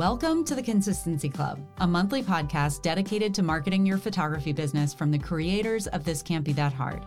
Welcome 0.00 0.44
to 0.44 0.54
the 0.54 0.62
Consistency 0.62 1.28
Club, 1.28 1.60
a 1.76 1.86
monthly 1.86 2.22
podcast 2.22 2.80
dedicated 2.80 3.34
to 3.34 3.42
marketing 3.42 3.84
your 3.84 3.98
photography 3.98 4.50
business 4.50 4.94
from 4.94 5.10
the 5.10 5.18
creators 5.18 5.88
of 5.88 6.04
This 6.04 6.22
Can't 6.22 6.42
Be 6.42 6.54
That 6.54 6.72
Hard. 6.72 7.04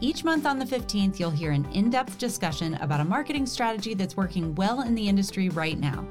Each 0.00 0.24
month 0.24 0.46
on 0.46 0.58
the 0.58 0.64
15th, 0.64 1.20
you'll 1.20 1.30
hear 1.30 1.50
an 1.50 1.66
in 1.72 1.90
depth 1.90 2.16
discussion 2.16 2.72
about 2.76 3.00
a 3.00 3.04
marketing 3.04 3.44
strategy 3.44 3.92
that's 3.92 4.16
working 4.16 4.54
well 4.54 4.80
in 4.80 4.94
the 4.94 5.06
industry 5.06 5.50
right 5.50 5.78
now. 5.78 6.08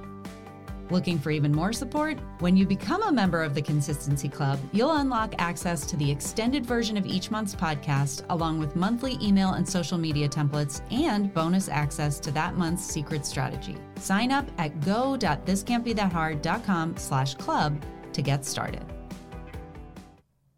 Looking 0.91 1.17
for 1.17 1.31
even 1.31 1.51
more 1.51 1.73
support? 1.73 2.19
When 2.39 2.55
you 2.55 2.67
become 2.67 3.01
a 3.01 3.11
member 3.11 3.41
of 3.41 3.55
the 3.55 3.61
Consistency 3.61 4.29
Club, 4.29 4.59
you'll 4.71 4.97
unlock 4.97 5.33
access 5.39 5.83
to 5.87 5.97
the 5.97 6.11
extended 6.11 6.63
version 6.63 6.95
of 6.95 7.07
each 7.07 7.31
month's 7.31 7.55
podcast, 7.55 8.23
along 8.29 8.59
with 8.59 8.75
monthly 8.75 9.17
email 9.21 9.53
and 9.53 9.67
social 9.67 9.97
media 9.97 10.29
templates 10.29 10.81
and 10.91 11.33
bonus 11.33 11.69
access 11.69 12.19
to 12.19 12.29
that 12.31 12.55
month's 12.55 12.83
secret 12.83 13.25
strategy. 13.25 13.77
Sign 13.95 14.31
up 14.31 14.45
at 14.59 14.79
go.thiscantbethathard.com 14.81 16.97
slash 16.97 17.33
club 17.35 17.81
to 18.13 18.21
get 18.21 18.45
started. 18.45 18.85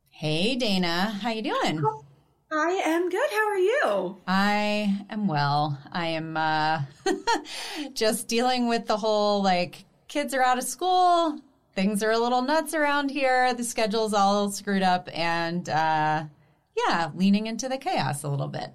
Hey, 0.09 0.55
Dana. 0.55 1.15
How 1.21 1.29
you 1.29 1.43
doing? 1.43 1.83
I 2.51 2.81
am 2.85 3.09
good. 3.09 3.29
How 3.29 3.49
are 3.49 3.57
you? 3.57 4.17
I 4.27 5.05
am 5.09 5.27
well. 5.27 5.77
I 5.91 6.07
am 6.07 6.37
uh, 6.37 6.81
just 7.93 8.27
dealing 8.27 8.67
with 8.67 8.87
the 8.87 8.97
whole 8.97 9.43
like 9.43 9.85
kids 10.07 10.33
are 10.33 10.43
out 10.43 10.57
of 10.57 10.63
school. 10.63 11.39
Things 11.73 12.01
are 12.01 12.11
a 12.11 12.17
little 12.17 12.41
nuts 12.41 12.73
around 12.73 13.11
here. 13.11 13.53
The 13.53 13.63
schedule's 13.63 14.13
all 14.13 14.49
screwed 14.49 14.81
up 14.81 15.09
and 15.13 15.69
uh, 15.69 16.23
yeah, 16.87 17.11
leaning 17.15 17.47
into 17.47 17.69
the 17.69 17.77
chaos 17.77 18.23
a 18.23 18.29
little 18.29 18.47
bit. 18.47 18.71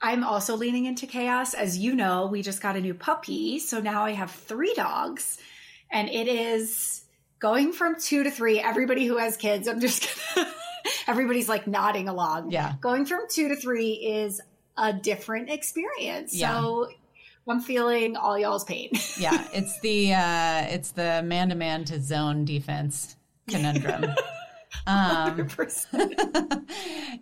I'm 0.00 0.24
also 0.24 0.56
leaning 0.56 0.86
into 0.86 1.06
chaos. 1.06 1.54
As 1.54 1.78
you 1.78 1.94
know, 1.94 2.26
we 2.26 2.42
just 2.42 2.60
got 2.60 2.76
a 2.76 2.80
new 2.80 2.94
puppy. 2.94 3.58
So 3.58 3.80
now 3.80 4.04
I 4.04 4.12
have 4.12 4.30
three 4.30 4.74
dogs 4.74 5.38
and 5.90 6.08
it 6.08 6.26
is 6.26 7.04
going 7.38 7.72
from 7.72 8.00
two 8.00 8.24
to 8.24 8.30
three. 8.30 8.58
Everybody 8.58 9.06
who 9.06 9.18
has 9.18 9.36
kids, 9.36 9.68
I'm 9.68 9.80
just 9.80 10.08
gonna, 10.34 10.48
everybody's 11.06 11.48
like 11.48 11.66
nodding 11.66 12.08
along. 12.08 12.50
Yeah. 12.50 12.74
Going 12.80 13.04
from 13.04 13.26
two 13.28 13.48
to 13.48 13.56
three 13.56 13.92
is 13.92 14.40
a 14.76 14.92
different 14.92 15.50
experience. 15.50 16.34
Yeah. 16.34 16.60
So 16.60 16.88
I'm 17.48 17.60
feeling 17.60 18.16
all 18.16 18.38
y'all's 18.38 18.64
pain. 18.64 18.90
yeah, 19.18 19.46
it's 19.52 19.78
the 19.80 20.14
uh, 20.14 20.66
it's 20.68 20.92
the 20.92 21.22
man 21.24 21.48
to 21.48 21.54
man 21.54 21.84
to 21.86 22.00
zone 22.00 22.44
defense 22.44 23.16
conundrum. 23.48 24.06
Um, 24.86 25.48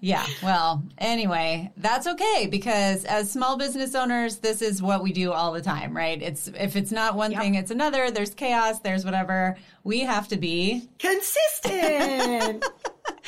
yeah. 0.00 0.26
Well, 0.42 0.82
anyway, 0.98 1.70
that's 1.76 2.06
okay 2.06 2.48
because 2.50 3.04
as 3.04 3.30
small 3.30 3.58
business 3.58 3.94
owners, 3.94 4.38
this 4.38 4.62
is 4.62 4.80
what 4.80 5.02
we 5.02 5.12
do 5.12 5.32
all 5.32 5.52
the 5.52 5.60
time, 5.60 5.94
right? 5.94 6.20
It's 6.22 6.48
if 6.48 6.76
it's 6.76 6.92
not 6.92 7.16
one 7.16 7.32
yep. 7.32 7.40
thing, 7.42 7.56
it's 7.56 7.70
another. 7.70 8.10
There's 8.10 8.34
chaos. 8.34 8.78
There's 8.78 9.04
whatever. 9.04 9.58
We 9.84 10.00
have 10.00 10.28
to 10.28 10.36
be 10.36 10.88
consistent. 10.98 12.64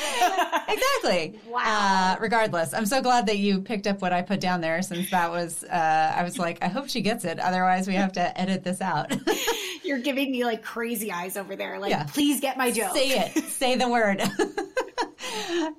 exactly. 0.69 1.39
Wow. 1.48 1.62
Uh, 1.64 2.17
regardless, 2.20 2.75
I'm 2.75 2.86
so 2.86 3.03
glad 3.03 3.27
that 3.27 3.39
you 3.39 3.61
picked 3.61 3.86
up 3.86 4.00
what 4.03 4.12
I 4.12 4.22
put 4.22 4.41
down 4.41 4.61
there 4.61 4.83
since 4.83 5.11
that 5.11 5.31
was, 5.31 5.64
uh, 5.64 6.14
I 6.17 6.22
was 6.22 6.39
like, 6.39 6.62
I 6.62 6.69
hope 6.69 6.89
she 6.89 7.00
gets 7.00 7.25
it. 7.25 7.39
Otherwise, 7.39 7.86
we 7.86 7.94
have 7.94 8.12
to 8.12 8.41
edit 8.41 8.64
this 8.64 8.81
out. 8.81 9.14
You're 9.84 9.98
giving 9.98 10.31
me 10.31 10.44
like 10.44 10.62
crazy 10.62 11.11
eyes 11.11 11.36
over 11.36 11.56
there. 11.56 11.78
Like, 11.78 11.91
yeah. 11.91 12.05
please 12.05 12.41
get 12.41 12.56
my 12.56 12.70
joke. 12.70 12.94
Say 12.94 13.11
it. 13.19 13.44
Say 13.48 13.77
the 13.77 13.89
word. 13.89 14.22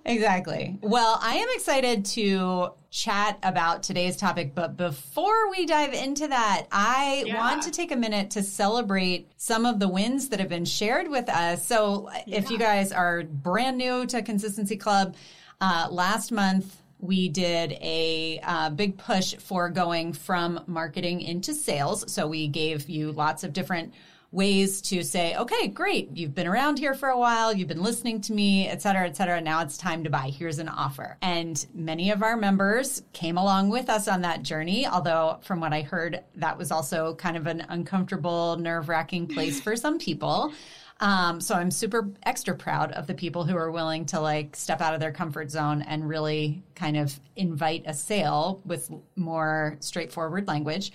exactly. 0.05 0.77
Well, 0.81 1.17
I 1.21 1.35
am 1.35 1.47
excited 1.53 2.05
to 2.05 2.73
chat 2.93 3.39
about 3.41 3.81
today's 3.81 4.15
topic, 4.15 4.53
but 4.53 4.77
before 4.77 5.49
we 5.49 5.65
dive 5.65 5.93
into 5.93 6.27
that, 6.27 6.67
I 6.71 7.23
yeah. 7.25 7.39
want 7.39 7.63
to 7.63 7.71
take 7.71 7.91
a 7.91 7.95
minute 7.95 8.29
to 8.31 8.43
celebrate 8.43 9.31
some 9.35 9.65
of 9.65 9.79
the 9.79 9.87
wins 9.87 10.29
that 10.29 10.39
have 10.39 10.47
been 10.47 10.63
shared 10.63 11.09
with 11.09 11.27
us. 11.27 11.65
So, 11.65 12.11
yeah. 12.27 12.37
if 12.37 12.51
you 12.51 12.59
guys 12.59 12.91
are 12.91 13.23
brand 13.23 13.79
new 13.79 14.05
to 14.05 14.21
Consistency 14.21 14.77
Club, 14.77 15.15
uh, 15.59 15.87
last 15.89 16.31
month 16.31 16.77
we 16.99 17.29
did 17.29 17.71
a 17.81 18.39
uh, 18.43 18.69
big 18.69 18.99
push 18.99 19.33
for 19.37 19.69
going 19.69 20.13
from 20.13 20.59
marketing 20.67 21.21
into 21.21 21.55
sales. 21.55 22.13
So, 22.13 22.27
we 22.27 22.47
gave 22.47 22.87
you 22.89 23.11
lots 23.11 23.43
of 23.43 23.53
different 23.53 23.91
ways 24.33 24.81
to 24.81 25.03
say, 25.03 25.35
okay, 25.35 25.67
great, 25.67 26.09
you've 26.17 26.33
been 26.33 26.47
around 26.47 26.79
here 26.79 26.95
for 26.95 27.09
a 27.09 27.17
while, 27.17 27.53
you've 27.53 27.67
been 27.67 27.83
listening 27.83 28.19
to 28.19 28.33
me, 28.33 28.67
et 28.67 28.81
cetera, 28.81 29.05
et 29.05 29.15
cetera. 29.15 29.39
Now 29.39 29.61
it's 29.61 29.77
time 29.77 30.03
to 30.03 30.09
buy. 30.09 30.29
Here's 30.29 30.57
an 30.57 30.67
offer. 30.67 31.17
And 31.21 31.63
many 31.73 32.09
of 32.09 32.23
our 32.23 32.35
members 32.35 33.03
came 33.13 33.37
along 33.37 33.69
with 33.69 33.89
us 33.89 34.07
on 34.07 34.21
that 34.21 34.41
journey, 34.41 34.87
although 34.87 35.37
from 35.43 35.59
what 35.59 35.71
I 35.71 35.83
heard, 35.83 36.23
that 36.35 36.57
was 36.57 36.71
also 36.71 37.13
kind 37.13 37.37
of 37.37 37.45
an 37.45 37.63
uncomfortable, 37.69 38.57
nerve 38.57 38.89
wracking 38.89 39.27
place 39.27 39.61
for 39.61 39.75
some 39.75 39.99
people. 39.99 40.51
Um, 40.99 41.39
so 41.39 41.53
I'm 41.53 41.69
super 41.69 42.09
extra 42.23 42.55
proud 42.55 42.91
of 42.93 43.05
the 43.05 43.13
people 43.13 43.43
who 43.43 43.55
are 43.55 43.69
willing 43.69 44.05
to 44.07 44.19
like 44.19 44.55
step 44.55 44.81
out 44.81 44.95
of 44.95 44.99
their 44.99 45.11
comfort 45.11 45.51
zone 45.51 45.83
and 45.83 46.09
really 46.09 46.63
kind 46.73 46.97
of 46.97 47.19
invite 47.35 47.83
a 47.85 47.93
sale 47.93 48.61
with 48.65 48.89
more 49.15 49.77
straightforward 49.79 50.47
language. 50.47 50.91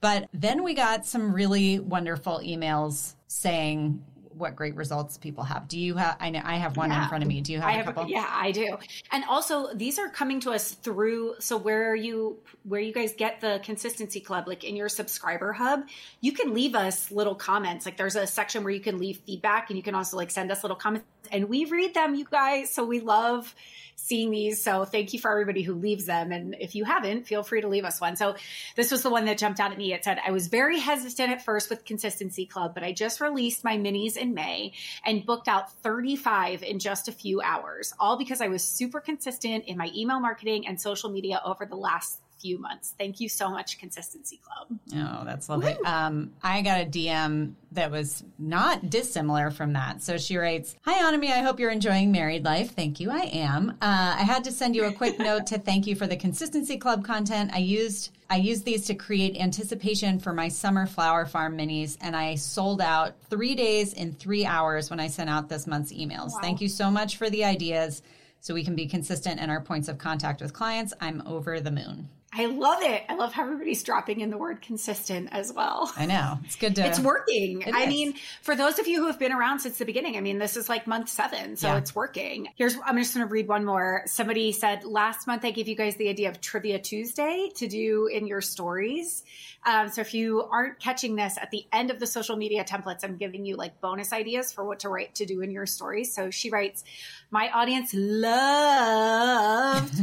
But 0.00 0.28
then 0.32 0.62
we 0.62 0.74
got 0.74 1.06
some 1.06 1.32
really 1.32 1.80
wonderful 1.80 2.40
emails 2.44 3.14
saying 3.26 4.04
what 4.38 4.56
great 4.56 4.74
results 4.76 5.16
people 5.16 5.44
have. 5.44 5.68
Do 5.68 5.78
you 5.78 5.96
have? 5.96 6.16
I 6.20 6.30
know 6.30 6.40
I 6.44 6.56
have 6.56 6.76
one 6.76 6.90
yeah. 6.90 7.02
in 7.02 7.08
front 7.08 7.24
of 7.24 7.28
me. 7.28 7.40
Do 7.40 7.52
you 7.52 7.60
have, 7.60 7.80
a 7.80 7.92
couple? 7.92 8.08
yeah, 8.08 8.26
I 8.30 8.52
do. 8.52 8.78
And 9.12 9.24
also, 9.28 9.72
these 9.74 9.98
are 9.98 10.08
coming 10.08 10.40
to 10.40 10.50
us 10.50 10.72
through. 10.72 11.34
So 11.40 11.56
where 11.56 11.94
you 11.94 12.38
where 12.64 12.80
you 12.80 12.92
guys 12.92 13.14
get 13.14 13.40
the 13.40 13.60
consistency 13.62 14.20
club, 14.20 14.46
like 14.46 14.64
in 14.64 14.76
your 14.76 14.88
subscriber 14.88 15.52
hub, 15.52 15.82
you 16.20 16.32
can 16.32 16.54
leave 16.54 16.74
us 16.74 17.10
little 17.10 17.34
comments. 17.34 17.84
Like 17.84 17.96
there's 17.96 18.16
a 18.16 18.26
section 18.26 18.64
where 18.64 18.72
you 18.72 18.80
can 18.80 18.98
leave 18.98 19.18
feedback, 19.26 19.70
and 19.70 19.76
you 19.76 19.82
can 19.82 19.94
also 19.94 20.16
like 20.16 20.30
send 20.30 20.50
us 20.50 20.62
little 20.62 20.76
comments, 20.76 21.06
and 21.30 21.48
we 21.48 21.64
read 21.64 21.94
them, 21.94 22.14
you 22.14 22.24
guys. 22.24 22.72
So 22.72 22.84
we 22.84 23.00
love 23.00 23.54
seeing 24.00 24.30
these. 24.30 24.62
So 24.62 24.84
thank 24.84 25.12
you 25.12 25.18
for 25.18 25.30
everybody 25.30 25.62
who 25.62 25.74
leaves 25.74 26.06
them. 26.06 26.30
And 26.30 26.54
if 26.60 26.76
you 26.76 26.84
haven't, 26.84 27.26
feel 27.26 27.42
free 27.42 27.60
to 27.60 27.68
leave 27.68 27.84
us 27.84 28.00
one. 28.00 28.14
So 28.14 28.36
this 28.76 28.92
was 28.92 29.02
the 29.02 29.10
one 29.10 29.24
that 29.24 29.38
jumped 29.38 29.58
out 29.58 29.72
at 29.72 29.76
me. 29.76 29.92
It 29.92 30.04
said, 30.04 30.18
I 30.24 30.30
was 30.30 30.46
very 30.46 30.78
hesitant 30.78 31.30
at 31.32 31.44
first 31.44 31.68
with 31.68 31.84
Consistency 31.84 32.46
Club, 32.46 32.74
but 32.74 32.84
I 32.84 32.92
just 32.92 33.20
released 33.20 33.64
my 33.64 33.76
minis 33.76 34.16
in 34.16 34.27
May 34.34 34.72
and 35.04 35.24
booked 35.24 35.48
out 35.48 35.72
35 35.72 36.62
in 36.62 36.78
just 36.78 37.08
a 37.08 37.12
few 37.12 37.40
hours, 37.40 37.94
all 37.98 38.16
because 38.16 38.40
I 38.40 38.48
was 38.48 38.62
super 38.62 39.00
consistent 39.00 39.64
in 39.66 39.76
my 39.76 39.90
email 39.94 40.20
marketing 40.20 40.66
and 40.66 40.80
social 40.80 41.10
media 41.10 41.40
over 41.44 41.66
the 41.66 41.76
last 41.76 42.20
few 42.40 42.58
months. 42.58 42.94
Thank 42.98 43.20
you 43.20 43.28
so 43.28 43.50
much, 43.50 43.78
Consistency 43.78 44.40
Club. 44.42 44.78
Oh, 44.94 45.24
that's 45.24 45.48
lovely. 45.48 45.76
Um, 45.84 46.32
I 46.42 46.62
got 46.62 46.80
a 46.80 46.84
DM 46.84 47.54
that 47.72 47.90
was 47.90 48.24
not 48.38 48.90
dissimilar 48.90 49.50
from 49.50 49.72
that. 49.74 50.02
So 50.02 50.18
she 50.18 50.36
writes, 50.36 50.76
Hi, 50.82 51.02
Anami. 51.02 51.30
I 51.30 51.40
hope 51.40 51.60
you're 51.60 51.70
enjoying 51.70 52.12
married 52.12 52.44
life. 52.44 52.72
Thank 52.72 53.00
you. 53.00 53.10
I 53.10 53.22
am. 53.32 53.70
Uh, 53.70 54.16
I 54.18 54.22
had 54.22 54.44
to 54.44 54.52
send 54.52 54.74
you 54.76 54.84
a 54.84 54.92
quick 54.92 55.18
note 55.18 55.46
to 55.48 55.58
thank 55.58 55.86
you 55.86 55.94
for 55.94 56.06
the 56.06 56.16
Consistency 56.16 56.76
Club 56.76 57.04
content. 57.04 57.50
I 57.52 57.58
used 57.58 58.10
I 58.30 58.36
used 58.36 58.66
these 58.66 58.84
to 58.86 58.94
create 58.94 59.40
anticipation 59.40 60.18
for 60.18 60.34
my 60.34 60.48
summer 60.48 60.86
flower 60.86 61.24
farm 61.24 61.56
minis, 61.56 61.96
and 62.02 62.14
I 62.14 62.34
sold 62.34 62.82
out 62.82 63.14
three 63.30 63.54
days 63.54 63.94
in 63.94 64.12
three 64.12 64.44
hours 64.44 64.90
when 64.90 65.00
I 65.00 65.06
sent 65.06 65.30
out 65.30 65.48
this 65.48 65.66
month's 65.66 65.94
emails. 65.94 66.32
Wow. 66.32 66.40
Thank 66.42 66.60
you 66.60 66.68
so 66.68 66.90
much 66.90 67.16
for 67.16 67.30
the 67.30 67.44
ideas 67.44 68.02
so 68.40 68.54
we 68.54 68.64
can 68.64 68.76
be 68.76 68.86
consistent 68.86 69.40
in 69.40 69.50
our 69.50 69.60
points 69.60 69.88
of 69.88 69.98
contact 69.98 70.42
with 70.42 70.52
clients. 70.52 70.92
I'm 71.00 71.22
over 71.26 71.60
the 71.60 71.70
moon. 71.70 72.08
I 72.30 72.44
love 72.44 72.82
it. 72.82 73.04
I 73.08 73.14
love 73.14 73.32
how 73.32 73.44
everybody's 73.44 73.82
dropping 73.82 74.20
in 74.20 74.28
the 74.28 74.36
word 74.36 74.60
consistent 74.60 75.30
as 75.32 75.50
well. 75.52 75.90
I 75.96 76.04
know. 76.04 76.38
It's 76.44 76.56
good 76.56 76.76
to. 76.76 76.86
It's 76.86 77.00
working. 77.00 77.62
It 77.62 77.74
I 77.74 77.84
is. 77.84 77.88
mean, 77.88 78.14
for 78.42 78.54
those 78.54 78.78
of 78.78 78.86
you 78.86 79.00
who 79.00 79.06
have 79.06 79.18
been 79.18 79.32
around 79.32 79.60
since 79.60 79.78
the 79.78 79.86
beginning, 79.86 80.16
I 80.16 80.20
mean, 80.20 80.38
this 80.38 80.56
is 80.56 80.68
like 80.68 80.86
month 80.86 81.08
seven, 81.08 81.56
so 81.56 81.68
yeah. 81.68 81.78
it's 81.78 81.94
working. 81.94 82.48
Here's, 82.56 82.76
I'm 82.84 82.98
just 82.98 83.14
going 83.14 83.26
to 83.26 83.32
read 83.32 83.48
one 83.48 83.64
more. 83.64 84.02
Somebody 84.06 84.52
said, 84.52 84.84
last 84.84 85.26
month 85.26 85.44
I 85.44 85.52
gave 85.52 85.68
you 85.68 85.74
guys 85.74 85.96
the 85.96 86.10
idea 86.10 86.28
of 86.28 86.40
Trivia 86.40 86.78
Tuesday 86.78 87.50
to 87.56 87.66
do 87.66 88.08
in 88.08 88.26
your 88.26 88.42
stories. 88.42 89.24
Um, 89.64 89.88
so 89.88 90.02
if 90.02 90.14
you 90.14 90.42
aren't 90.42 90.78
catching 90.78 91.16
this 91.16 91.36
at 91.36 91.50
the 91.50 91.64
end 91.72 91.90
of 91.90 91.98
the 91.98 92.06
social 92.06 92.36
media 92.36 92.62
templates, 92.62 93.04
I'm 93.04 93.16
giving 93.16 93.44
you 93.44 93.56
like 93.56 93.80
bonus 93.80 94.12
ideas 94.12 94.52
for 94.52 94.64
what 94.64 94.80
to 94.80 94.88
write 94.88 95.16
to 95.16 95.26
do 95.26 95.40
in 95.40 95.50
your 95.50 95.66
stories. 95.66 96.14
So 96.14 96.30
she 96.30 96.50
writes, 96.50 96.84
my 97.30 97.50
audience 97.50 97.92
loved 97.94 99.26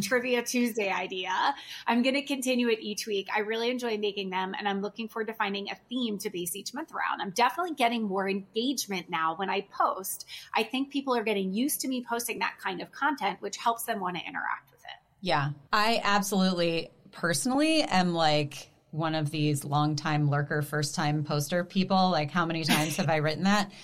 Trivia 0.07 0.43
Tuesday 0.43 0.91
idea. 0.91 1.55
I'm 1.87 2.03
going 2.03 2.13
to 2.15 2.21
continue 2.21 2.69
it 2.69 2.79
each 2.79 3.07
week. 3.07 3.27
I 3.35 3.39
really 3.39 3.69
enjoy 3.71 3.97
making 3.97 4.29
them 4.29 4.53
and 4.57 4.67
I'm 4.67 4.81
looking 4.81 5.07
forward 5.07 5.27
to 5.27 5.33
finding 5.33 5.69
a 5.69 5.75
theme 5.89 6.19
to 6.19 6.29
base 6.29 6.55
each 6.55 6.73
month 6.73 6.93
around. 6.93 7.21
I'm 7.21 7.31
definitely 7.31 7.73
getting 7.73 8.03
more 8.03 8.29
engagement 8.29 9.09
now 9.09 9.35
when 9.35 9.49
I 9.49 9.61
post. 9.61 10.27
I 10.53 10.63
think 10.63 10.91
people 10.91 11.15
are 11.15 11.23
getting 11.23 11.51
used 11.53 11.81
to 11.81 11.87
me 11.87 12.05
posting 12.07 12.39
that 12.39 12.55
kind 12.61 12.81
of 12.81 12.91
content, 12.91 13.41
which 13.41 13.57
helps 13.57 13.83
them 13.83 13.99
want 13.99 14.17
to 14.17 14.23
interact 14.23 14.69
with 14.71 14.81
it. 14.81 14.99
Yeah, 15.21 15.49
I 15.73 16.01
absolutely 16.03 16.91
personally 17.11 17.81
am 17.83 18.13
like, 18.13 18.69
one 18.91 19.13
of 19.13 19.29
these 19.29 19.65
long 19.65 19.97
time 19.97 20.29
lurker, 20.29 20.61
first 20.61 20.95
time 20.95 21.25
poster 21.25 21.65
people. 21.65 22.11
Like, 22.11 22.31
how 22.31 22.45
many 22.45 22.63
times 22.63 22.95
have 22.95 23.09
I 23.09 23.17
written 23.17 23.43
that? 23.43 23.69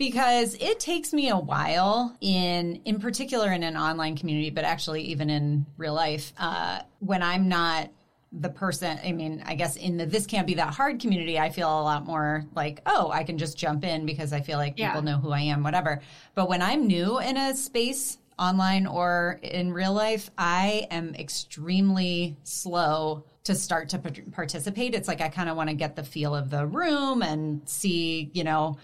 Because 0.00 0.54
it 0.54 0.80
takes 0.80 1.12
me 1.12 1.28
a 1.28 1.36
while 1.36 2.16
in, 2.22 2.80
in 2.86 3.00
particular 3.00 3.52
in 3.52 3.62
an 3.62 3.76
online 3.76 4.16
community, 4.16 4.48
but 4.48 4.64
actually 4.64 5.02
even 5.02 5.28
in 5.28 5.66
real 5.76 5.92
life, 5.92 6.32
uh, 6.38 6.80
when 7.00 7.22
I'm 7.22 7.50
not 7.50 7.90
the 8.32 8.48
person 8.48 8.96
i 9.04 9.10
mean 9.10 9.42
i 9.44 9.56
guess 9.56 9.74
in 9.74 9.96
the 9.96 10.06
this 10.06 10.24
can't 10.24 10.46
be 10.46 10.54
that 10.54 10.72
hard 10.72 11.00
community 11.00 11.36
i 11.36 11.50
feel 11.50 11.68
a 11.68 11.82
lot 11.82 12.06
more 12.06 12.44
like 12.54 12.80
oh 12.86 13.10
i 13.10 13.24
can 13.24 13.36
just 13.36 13.58
jump 13.58 13.82
in 13.82 14.06
because 14.06 14.32
i 14.32 14.40
feel 14.40 14.56
like 14.56 14.76
people 14.76 15.02
know 15.02 15.18
who 15.18 15.32
i 15.32 15.40
am 15.40 15.64
whatever. 15.64 16.00
But 16.36 16.48
when 16.48 16.62
i'm 16.62 16.86
new 16.86 17.18
in 17.18 17.36
a 17.36 17.56
space 17.56 18.18
online 18.38 18.86
or 18.86 19.40
in 19.42 19.72
real 19.72 19.92
life 19.92 20.30
i 20.38 20.86
am 20.92 21.12
extremely 21.16 22.36
slow 22.44 23.24
to 23.42 23.54
start 23.54 23.88
to 23.88 23.98
participate. 23.98 24.94
It's 24.94 25.08
like 25.08 25.20
i 25.20 25.28
kind 25.28 25.48
of 25.48 25.56
want 25.56 25.68
to 25.70 25.74
get 25.74 25.96
the 25.96 26.04
feel 26.04 26.34
of 26.34 26.50
the 26.50 26.66
room 26.66 27.22
and 27.22 27.68
see 27.68 28.30
you 28.32 28.44
know 28.44 28.78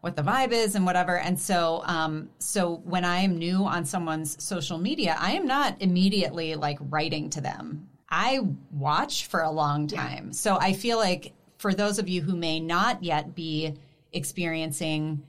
what 0.00 0.16
the 0.16 0.22
vibe 0.22 0.52
is 0.52 0.74
and 0.74 0.86
whatever. 0.86 1.18
And 1.18 1.38
so, 1.38 1.82
um, 1.84 2.30
so 2.38 2.76
when 2.84 3.04
I 3.04 3.18
am 3.18 3.36
new 3.36 3.64
on 3.64 3.84
someone's 3.84 4.42
social 4.42 4.78
media, 4.78 5.16
I 5.18 5.32
am 5.32 5.46
not 5.46 5.76
immediately 5.80 6.54
like 6.54 6.78
writing 6.80 7.28
to 7.30 7.40
them. 7.40 7.88
I 8.08 8.40
watch 8.72 9.26
for 9.26 9.42
a 9.42 9.50
long 9.50 9.86
time. 9.86 10.26
Yeah. 10.26 10.32
So 10.32 10.58
I 10.58 10.72
feel 10.72 10.98
like 10.98 11.32
for 11.58 11.74
those 11.74 11.98
of 11.98 12.08
you 12.08 12.22
who 12.22 12.34
may 12.34 12.58
not 12.58 13.04
yet 13.04 13.34
be 13.34 13.74
experiencing 14.12 15.22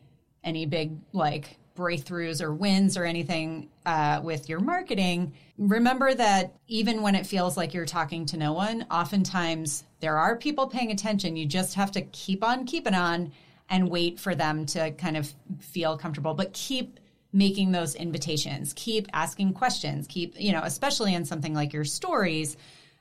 any 0.43 0.65
big 0.65 0.93
like 1.11 1.57
breakthroughs 1.75 2.41
or 2.41 2.53
wins 2.53 2.97
or 2.97 3.05
anything 3.05 3.69
uh, 3.85 4.21
with 4.23 4.49
your 4.49 4.59
marketing, 4.59 5.33
remember 5.57 6.13
that 6.13 6.53
even 6.67 7.01
when 7.01 7.15
it 7.15 7.25
feels 7.25 7.57
like 7.57 7.73
you're 7.73 7.85
talking 7.85 8.25
to 8.25 8.37
no 8.37 8.53
one, 8.53 8.85
oftentimes 8.89 9.83
there 9.99 10.17
are 10.17 10.35
people 10.35 10.67
paying 10.67 10.91
attention. 10.91 11.35
You 11.35 11.45
just 11.45 11.75
have 11.75 11.91
to 11.91 12.01
keep 12.01 12.43
on 12.43 12.65
keeping 12.65 12.95
on 12.95 13.31
and 13.71 13.89
wait 13.89 14.19
for 14.19 14.35
them 14.35 14.65
to 14.67 14.91
kind 14.91 15.17
of 15.17 15.33
feel 15.59 15.97
comfortable, 15.97 16.33
but 16.33 16.53
keep 16.53 16.99
making 17.33 17.71
those 17.71 17.95
invitations, 17.95 18.73
keep 18.75 19.07
asking 19.13 19.53
questions, 19.53 20.05
keep, 20.07 20.35
you 20.37 20.51
know, 20.51 20.61
especially 20.63 21.15
in 21.15 21.23
something 21.23 21.53
like 21.53 21.71
your 21.71 21.85
stories, 21.85 22.57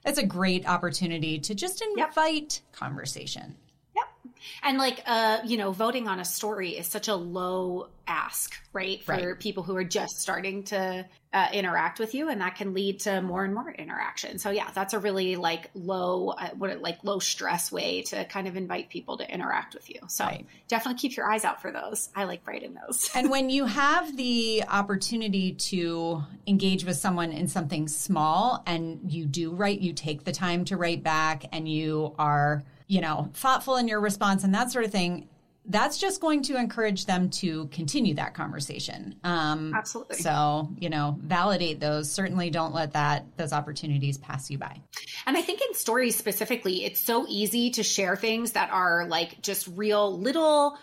it's 0.06 0.18
a 0.18 0.24
great 0.24 0.66
opportunity 0.66 1.40
to 1.40 1.54
just 1.54 1.82
invite 1.82 2.62
yep. 2.62 2.72
conversation. 2.72 3.56
And 4.62 4.78
like 4.78 5.02
uh, 5.06 5.38
you 5.44 5.56
know, 5.56 5.72
voting 5.72 6.08
on 6.08 6.20
a 6.20 6.24
story 6.24 6.70
is 6.70 6.86
such 6.86 7.08
a 7.08 7.14
low 7.14 7.88
ask, 8.10 8.54
right? 8.72 9.02
For 9.02 9.12
right. 9.12 9.38
people 9.38 9.62
who 9.62 9.76
are 9.76 9.84
just 9.84 10.20
starting 10.20 10.64
to 10.64 11.06
uh, 11.32 11.48
interact 11.52 12.00
with 12.00 12.12
you, 12.12 12.28
and 12.28 12.40
that 12.40 12.56
can 12.56 12.74
lead 12.74 13.00
to 13.00 13.22
more 13.22 13.44
and 13.44 13.54
more 13.54 13.70
interaction. 13.70 14.38
So 14.38 14.50
yeah, 14.50 14.68
that's 14.74 14.94
a 14.94 14.98
really 14.98 15.36
like 15.36 15.70
low, 15.74 16.30
uh, 16.30 16.50
what 16.58 16.82
like 16.82 16.98
low 17.04 17.20
stress 17.20 17.70
way 17.70 18.02
to 18.02 18.24
kind 18.24 18.48
of 18.48 18.56
invite 18.56 18.88
people 18.90 19.18
to 19.18 19.32
interact 19.32 19.74
with 19.74 19.88
you. 19.88 20.00
So 20.08 20.24
right. 20.24 20.44
definitely 20.66 20.98
keep 20.98 21.16
your 21.16 21.30
eyes 21.30 21.44
out 21.44 21.62
for 21.62 21.70
those. 21.70 22.08
I 22.16 22.24
like 22.24 22.46
writing 22.46 22.74
those. 22.74 23.10
and 23.14 23.30
when 23.34 23.48
you 23.48 23.66
have 23.66 24.16
the 24.16 24.64
opportunity 24.68 25.52
to 25.52 26.22
engage 26.48 26.84
with 26.84 26.96
someone 26.96 27.30
in 27.30 27.46
something 27.46 27.86
small, 27.86 28.62
and 28.66 29.00
you 29.06 29.24
do 29.24 29.52
write, 29.52 29.80
you 29.80 29.92
take 29.92 30.24
the 30.24 30.32
time 30.32 30.64
to 30.66 30.76
write 30.76 31.04
back, 31.04 31.44
and 31.52 31.68
you 31.68 32.12
are 32.18 32.64
you 32.90 33.00
know 33.00 33.30
thoughtful 33.34 33.76
in 33.76 33.86
your 33.86 34.00
response 34.00 34.42
and 34.42 34.52
that 34.52 34.72
sort 34.72 34.84
of 34.84 34.90
thing 34.90 35.28
that's 35.66 35.98
just 35.98 36.20
going 36.20 36.42
to 36.42 36.56
encourage 36.56 37.06
them 37.06 37.28
to 37.28 37.66
continue 37.66 38.14
that 38.14 38.34
conversation. 38.34 39.14
Um, 39.22 39.72
Absolutely. 39.74 40.16
So, 40.16 40.70
you 40.78 40.88
know, 40.88 41.16
validate 41.20 41.78
those. 41.78 42.10
Certainly 42.10 42.50
don't 42.50 42.74
let 42.74 42.94
that, 42.94 43.26
those 43.36 43.52
opportunities 43.52 44.16
pass 44.18 44.50
you 44.50 44.56
by. 44.58 44.80
And 45.26 45.36
I 45.36 45.42
think 45.42 45.60
in 45.60 45.74
stories 45.74 46.16
specifically, 46.16 46.84
it's 46.84 46.98
so 46.98 47.26
easy 47.28 47.70
to 47.72 47.82
share 47.82 48.16
things 48.16 48.52
that 48.52 48.70
are 48.72 49.06
like 49.06 49.42
just 49.42 49.68
real 49.76 50.18
little 50.18 50.78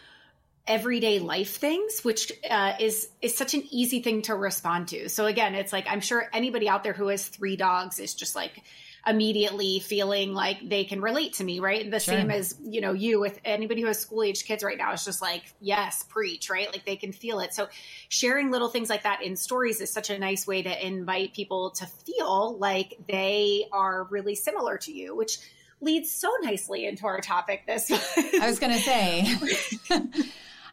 everyday 0.67 1.19
life 1.19 1.55
things 1.55 2.01
which 2.03 2.29
uh, 2.49 2.73
is 2.77 3.07
is 3.21 3.35
such 3.35 3.53
an 3.53 3.63
easy 3.71 4.01
thing 4.01 4.21
to 4.21 4.35
respond 4.35 4.89
to 4.89 5.07
so 5.07 5.25
again 5.25 5.55
it's 5.55 5.71
like 5.71 5.85
i'm 5.87 6.01
sure 6.01 6.25
anybody 6.33 6.67
out 6.67 6.83
there 6.83 6.91
who 6.91 7.07
has 7.07 7.25
three 7.25 7.55
dogs 7.55 7.99
is 7.99 8.13
just 8.13 8.35
like 8.35 8.61
immediately 9.07 9.79
feeling 9.79 10.33
like 10.33 10.67
they 10.67 10.83
can 10.83 10.99
relate 10.99 11.33
to 11.33 11.43
me, 11.43 11.59
right? 11.59 11.89
The 11.89 11.99
sure. 11.99 12.15
same 12.15 12.29
as, 12.29 12.55
you 12.61 12.81
know, 12.81 12.91
you 12.91 13.19
with 13.19 13.39
anybody 13.45 13.81
who 13.81 13.87
has 13.87 13.99
school 13.99 14.21
age 14.21 14.45
kids 14.45 14.63
right 14.63 14.77
now, 14.77 14.91
it's 14.91 15.05
just 15.05 15.21
like, 15.21 15.43
yes, 15.61 16.03
preach, 16.09 16.49
right? 16.49 16.69
Like 16.71 16.85
they 16.85 16.97
can 16.97 17.13
feel 17.13 17.39
it. 17.39 17.53
So 17.53 17.69
sharing 18.09 18.51
little 18.51 18.67
things 18.67 18.89
like 18.89 19.03
that 19.03 19.23
in 19.23 19.37
stories 19.37 19.79
is 19.79 19.89
such 19.91 20.09
a 20.09 20.19
nice 20.19 20.45
way 20.45 20.61
to 20.61 20.85
invite 20.85 21.33
people 21.33 21.71
to 21.71 21.85
feel 21.85 22.57
like 22.57 22.97
they 23.07 23.65
are 23.71 24.03
really 24.05 24.35
similar 24.35 24.77
to 24.79 24.91
you, 24.91 25.15
which 25.15 25.39
leads 25.79 26.11
so 26.11 26.29
nicely 26.41 26.85
into 26.85 27.05
our 27.05 27.21
topic 27.21 27.65
this 27.65 27.91
I 28.41 28.47
was 28.47 28.59
going 28.59 28.73
to 28.73 28.79
say. 28.79 29.35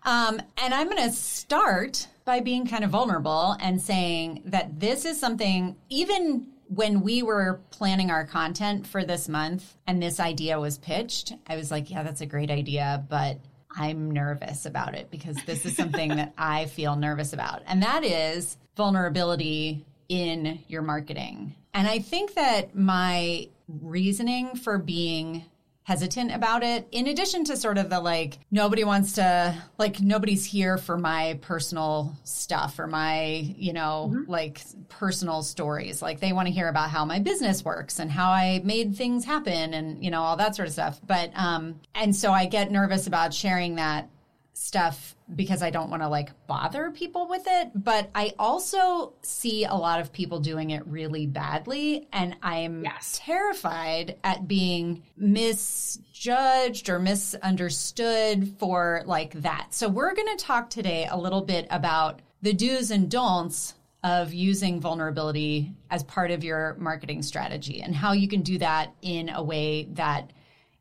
um, 0.03 0.41
and 0.59 0.75
I'm 0.75 0.89
going 0.89 1.09
to 1.09 1.15
start 1.15 2.09
by 2.25 2.41
being 2.41 2.67
kind 2.67 2.83
of 2.83 2.91
vulnerable 2.91 3.55
and 3.61 3.81
saying 3.81 4.43
that 4.47 4.81
this 4.81 5.05
is 5.05 5.21
something 5.21 5.77
even 5.89 6.47
when 6.69 7.03
we 7.03 7.23
were 7.23 7.61
planning 7.71 8.11
our 8.11 8.25
content 8.25 8.87
for 8.87 9.05
this 9.05 9.29
month 9.29 9.77
and 9.87 10.03
this 10.03 10.21
idea 10.21 10.59
was 10.59 10.79
pitched, 10.79 11.33
I 11.47 11.57
was 11.57 11.71
like, 11.71 11.91
yeah, 11.91 12.03
that's 12.03 12.21
a 12.21 12.27
great 12.27 12.51
idea, 12.51 13.05
but 13.09 13.39
I'm 13.77 14.11
nervous 14.11 14.67
about 14.67 14.95
it 14.95 15.11
because 15.11 15.37
this 15.47 15.67
is 15.67 15.77
something 15.77 16.11
that 16.17 16.33
I 16.39 16.67
feel 16.67 16.97
nervous 16.97 17.33
about. 17.33 17.63
And 17.67 17.83
that 17.83 18.05
is 18.05 18.57
vulnerability 18.77 19.85
in 20.09 20.61
your 20.69 20.83
marketing. 20.83 21.55
And 21.73 21.89
I 21.89 21.99
think 21.99 22.35
that 22.35 22.77
my 22.77 23.49
reasoning 23.69 24.57
for 24.57 24.79
being 24.79 25.45
hesitant 25.85 26.33
about 26.35 26.63
it 26.63 26.89
in 26.93 27.07
addition 27.07 27.45
to 27.45 27.57
sort 27.57 27.77
of 27.77 27.91
the 27.91 28.01
like 28.01 28.39
nobody 28.51 28.85
wants 28.85 29.13
to 29.13 29.55
like 29.77 30.01
nobody's 30.01 30.45
here 30.45 30.79
for 30.79 30.97
my 30.97 31.39
personal 31.43 32.17
stuff 32.25 32.79
or 32.79 32.87
my 32.87 33.25
you 33.57 33.73
know 33.73 34.11
mm-hmm. 34.11 34.31
like 34.31 34.63
personal 34.89 35.43
stories 35.43 36.01
like 36.01 36.21
they 36.21 36.33
want 36.33 36.49
to 36.49 36.53
hear 36.53 36.69
about 36.69 36.89
how 36.89 37.05
my 37.05 37.19
business 37.19 37.63
works 37.63 37.99
and 37.99 38.11
how 38.11 38.31
i 38.31 38.63
made 38.65 38.97
things 38.97 39.27
happen 39.27 39.75
and 39.75 40.03
you 40.03 40.11
know 40.11 40.23
all 40.23 40.39
that 40.39 40.57
sort 40.57 40.67
of 40.67 40.73
stuff 40.73 40.99
but 41.07 41.31
um 41.35 41.79
and 41.95 42.17
so 42.17 42.33
i 42.33 42.47
get 42.47 42.73
nervous 42.73 43.07
about 43.07 43.35
sharing 43.35 43.75
that 43.75 44.09
stuff 44.55 45.17
because 45.35 45.63
I 45.63 45.71
don't 45.71 45.91
want 45.91 46.03
to 46.03 46.09
like 46.09 46.31
bother 46.47 46.91
people 46.93 47.29
with 47.29 47.43
it. 47.47 47.71
But 47.75 48.09
I 48.15 48.33
also 48.39 49.15
see 49.23 49.65
a 49.65 49.75
lot 49.75 50.01
of 50.01 50.13
people 50.13 50.41
doing 50.41 50.71
it 50.71 50.87
really 50.87 51.27
badly. 51.27 52.09
And 52.13 52.37
I'm 52.43 52.85
yes. 52.85 53.21
terrified 53.23 54.17
at 54.23 54.49
being 54.49 55.03
misjudged 55.17 56.89
or 56.89 56.99
misunderstood 56.99 58.57
for 58.59 59.03
like 59.05 59.33
that. 59.43 59.75
So 59.75 59.89
we're 59.89 60.15
going 60.15 60.37
to 60.37 60.45
talk 60.45 60.71
today 60.71 61.09
a 61.11 61.19
little 61.19 61.43
bit 61.43 61.67
about 61.71 62.23
the 62.41 62.53
do's 62.53 62.91
and 62.91 63.11
don'ts 63.11 63.75
of 64.05 64.35
using 64.35 64.81
vulnerability 64.81 65.73
as 65.91 66.05
part 66.05 66.31
of 66.31 66.45
your 66.45 66.77
marketing 66.79 67.23
strategy 67.23 67.81
and 67.81 67.95
how 67.95 68.13
you 68.13 68.29
can 68.29 68.43
do 68.43 68.59
that 68.59 68.95
in 69.03 69.31
a 69.31 69.43
way 69.43 69.89
that 69.93 70.31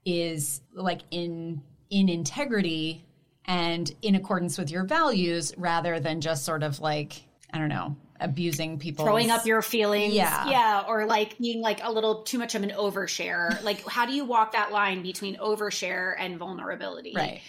is 0.05 0.61
like 0.73 1.01
in 1.09 1.61
in 1.89 2.09
integrity 2.09 3.05
and 3.45 3.93
in 4.01 4.15
accordance 4.15 4.57
with 4.57 4.71
your 4.71 4.83
values 4.83 5.53
rather 5.57 5.99
than 5.99 6.21
just 6.21 6.45
sort 6.45 6.63
of 6.63 6.79
like, 6.79 7.23
I 7.51 7.59
don't 7.59 7.69
know, 7.69 7.95
abusing 8.19 8.79
people. 8.79 9.05
Throwing 9.05 9.29
up 9.29 9.45
your 9.45 9.61
feelings. 9.61 10.13
Yeah. 10.13 10.49
Yeah 10.49 10.85
or 10.87 11.05
like 11.05 11.37
being 11.37 11.61
like 11.61 11.83
a 11.83 11.91
little 11.91 12.23
too 12.23 12.37
much 12.39 12.55
of 12.55 12.63
an 12.63 12.71
overshare 12.71 13.61
like 13.63 13.85
how 13.87 14.05
do 14.05 14.13
you 14.13 14.25
walk 14.25 14.53
that 14.53 14.71
line 14.71 15.01
between 15.01 15.37
overshare 15.37 16.15
and 16.17 16.37
vulnerability? 16.37 17.13
Right. 17.15 17.41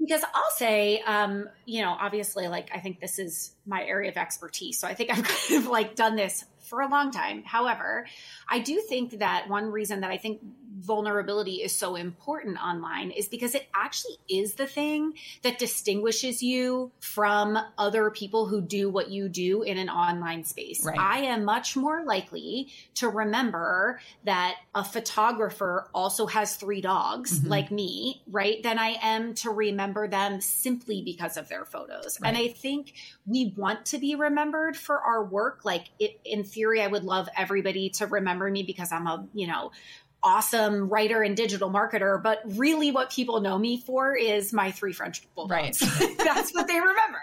Because 0.00 0.22
I'll 0.22 0.50
say, 0.56 1.00
um, 1.00 1.48
you 1.66 1.82
know, 1.82 1.90
obviously, 1.90 2.46
like 2.46 2.70
I 2.72 2.78
think 2.78 3.00
this 3.00 3.18
is 3.18 3.50
my 3.66 3.82
area 3.82 4.10
of 4.10 4.16
expertise, 4.16 4.78
so 4.78 4.86
I 4.86 4.94
think 4.94 5.10
I've 5.16 5.24
kind 5.24 5.60
of 5.60 5.66
like 5.66 5.96
done 5.96 6.14
this 6.14 6.44
for 6.68 6.82
a 6.82 6.88
long 6.88 7.10
time. 7.10 7.42
However, 7.42 8.06
I 8.48 8.60
do 8.60 8.80
think 8.80 9.18
that 9.18 9.48
one 9.48 9.72
reason 9.72 10.02
that 10.02 10.12
I 10.12 10.18
think 10.18 10.40
vulnerability 10.78 11.56
is 11.56 11.74
so 11.74 11.96
important 11.96 12.58
online 12.62 13.10
is 13.10 13.28
because 13.28 13.54
it 13.54 13.68
actually 13.74 14.16
is 14.28 14.54
the 14.54 14.66
thing 14.66 15.14
that 15.42 15.58
distinguishes 15.58 16.42
you 16.42 16.92
from 17.00 17.58
other 17.76 18.10
people 18.10 18.46
who 18.46 18.60
do 18.60 18.88
what 18.88 19.10
you 19.10 19.28
do 19.28 19.62
in 19.62 19.78
an 19.78 19.88
online 19.88 20.44
space. 20.44 20.84
Right. 20.84 20.98
I 20.98 21.18
am 21.20 21.44
much 21.44 21.76
more 21.76 22.04
likely 22.04 22.68
to 22.94 23.08
remember 23.08 24.00
that 24.24 24.56
a 24.74 24.84
photographer 24.84 25.88
also 25.92 26.26
has 26.26 26.56
three 26.56 26.80
dogs 26.80 27.40
mm-hmm. 27.40 27.48
like 27.48 27.70
me, 27.70 28.22
right? 28.30 28.62
Than 28.62 28.78
I 28.78 28.96
am 29.02 29.34
to 29.34 29.50
remember 29.50 30.08
them 30.08 30.40
simply 30.40 31.02
because 31.02 31.36
of 31.36 31.48
their 31.48 31.64
photos. 31.64 32.18
Right. 32.20 32.28
And 32.28 32.36
I 32.36 32.48
think 32.48 32.94
we 33.26 33.52
want 33.56 33.86
to 33.86 33.98
be 33.98 34.14
remembered 34.14 34.76
for 34.76 35.00
our 35.00 35.24
work. 35.24 35.64
Like 35.64 35.90
it, 35.98 36.20
in 36.24 36.44
theory, 36.44 36.82
I 36.82 36.86
would 36.86 37.04
love 37.04 37.28
everybody 37.36 37.90
to 37.90 38.06
remember 38.06 38.50
me 38.50 38.62
because 38.62 38.92
I'm 38.92 39.06
a, 39.06 39.26
you 39.34 39.46
know, 39.46 39.72
awesome 40.22 40.88
writer 40.88 41.22
and 41.22 41.36
digital 41.36 41.70
marketer, 41.70 42.20
but 42.22 42.40
really 42.44 42.90
what 42.90 43.10
people 43.10 43.40
know 43.40 43.56
me 43.56 43.80
for 43.80 44.16
is 44.16 44.52
my 44.52 44.70
three 44.70 44.92
French 44.92 45.22
bulldogs. 45.34 45.80
Right. 45.82 46.16
That's 46.18 46.52
what 46.52 46.66
they 46.66 46.78
remember. 46.78 47.20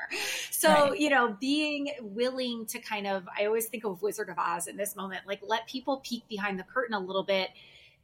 So, 0.52 0.70
right. 0.70 1.00
you 1.00 1.10
know, 1.10 1.36
being 1.40 1.92
willing 2.02 2.66
to 2.68 2.80
kind 2.80 3.08
of, 3.08 3.28
I 3.38 3.46
always 3.46 3.68
think 3.68 3.84
of 3.84 4.02
Wizard 4.02 4.30
of 4.30 4.40
Oz 4.40 4.68
in 4.68 4.78
this 4.78 4.96
moment, 4.96 5.22
like 5.28 5.42
let 5.46 5.68
people 5.68 5.98
peek 5.98 6.28
behind 6.28 6.58
the 6.58 6.64
curtain 6.64 6.96
a 6.96 7.00
little 7.00 7.24
bit 7.24 7.50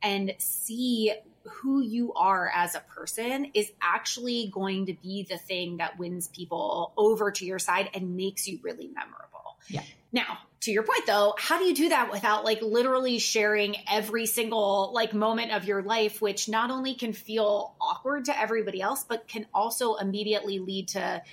and 0.03 0.33
see 0.39 1.13
who 1.43 1.81
you 1.81 2.13
are 2.13 2.51
as 2.53 2.75
a 2.75 2.79
person 2.81 3.51
is 3.53 3.71
actually 3.81 4.51
going 4.53 4.87
to 4.87 4.93
be 4.93 5.25
the 5.29 5.37
thing 5.37 5.77
that 5.77 5.97
wins 5.97 6.27
people 6.27 6.91
over 6.97 7.31
to 7.31 7.45
your 7.45 7.59
side 7.59 7.89
and 7.93 8.15
makes 8.15 8.47
you 8.47 8.59
really 8.61 8.87
memorable. 8.87 9.57
Yeah. 9.67 9.83
Now, 10.11 10.39
to 10.61 10.71
your 10.71 10.83
point 10.83 11.05
though, 11.07 11.33
how 11.37 11.57
do 11.57 11.65
you 11.65 11.73
do 11.73 11.89
that 11.89 12.11
without 12.11 12.45
like 12.45 12.61
literally 12.61 13.17
sharing 13.17 13.75
every 13.89 14.25
single 14.25 14.91
like 14.93 15.13
moment 15.13 15.51
of 15.51 15.65
your 15.65 15.81
life, 15.81 16.21
which 16.21 16.47
not 16.47 16.69
only 16.69 16.93
can 16.93 17.13
feel 17.13 17.73
awkward 17.81 18.25
to 18.25 18.39
everybody 18.39 18.81
else, 18.81 19.03
but 19.03 19.27
can 19.27 19.47
also 19.53 19.95
immediately 19.95 20.59
lead 20.59 20.89
to 20.89 21.23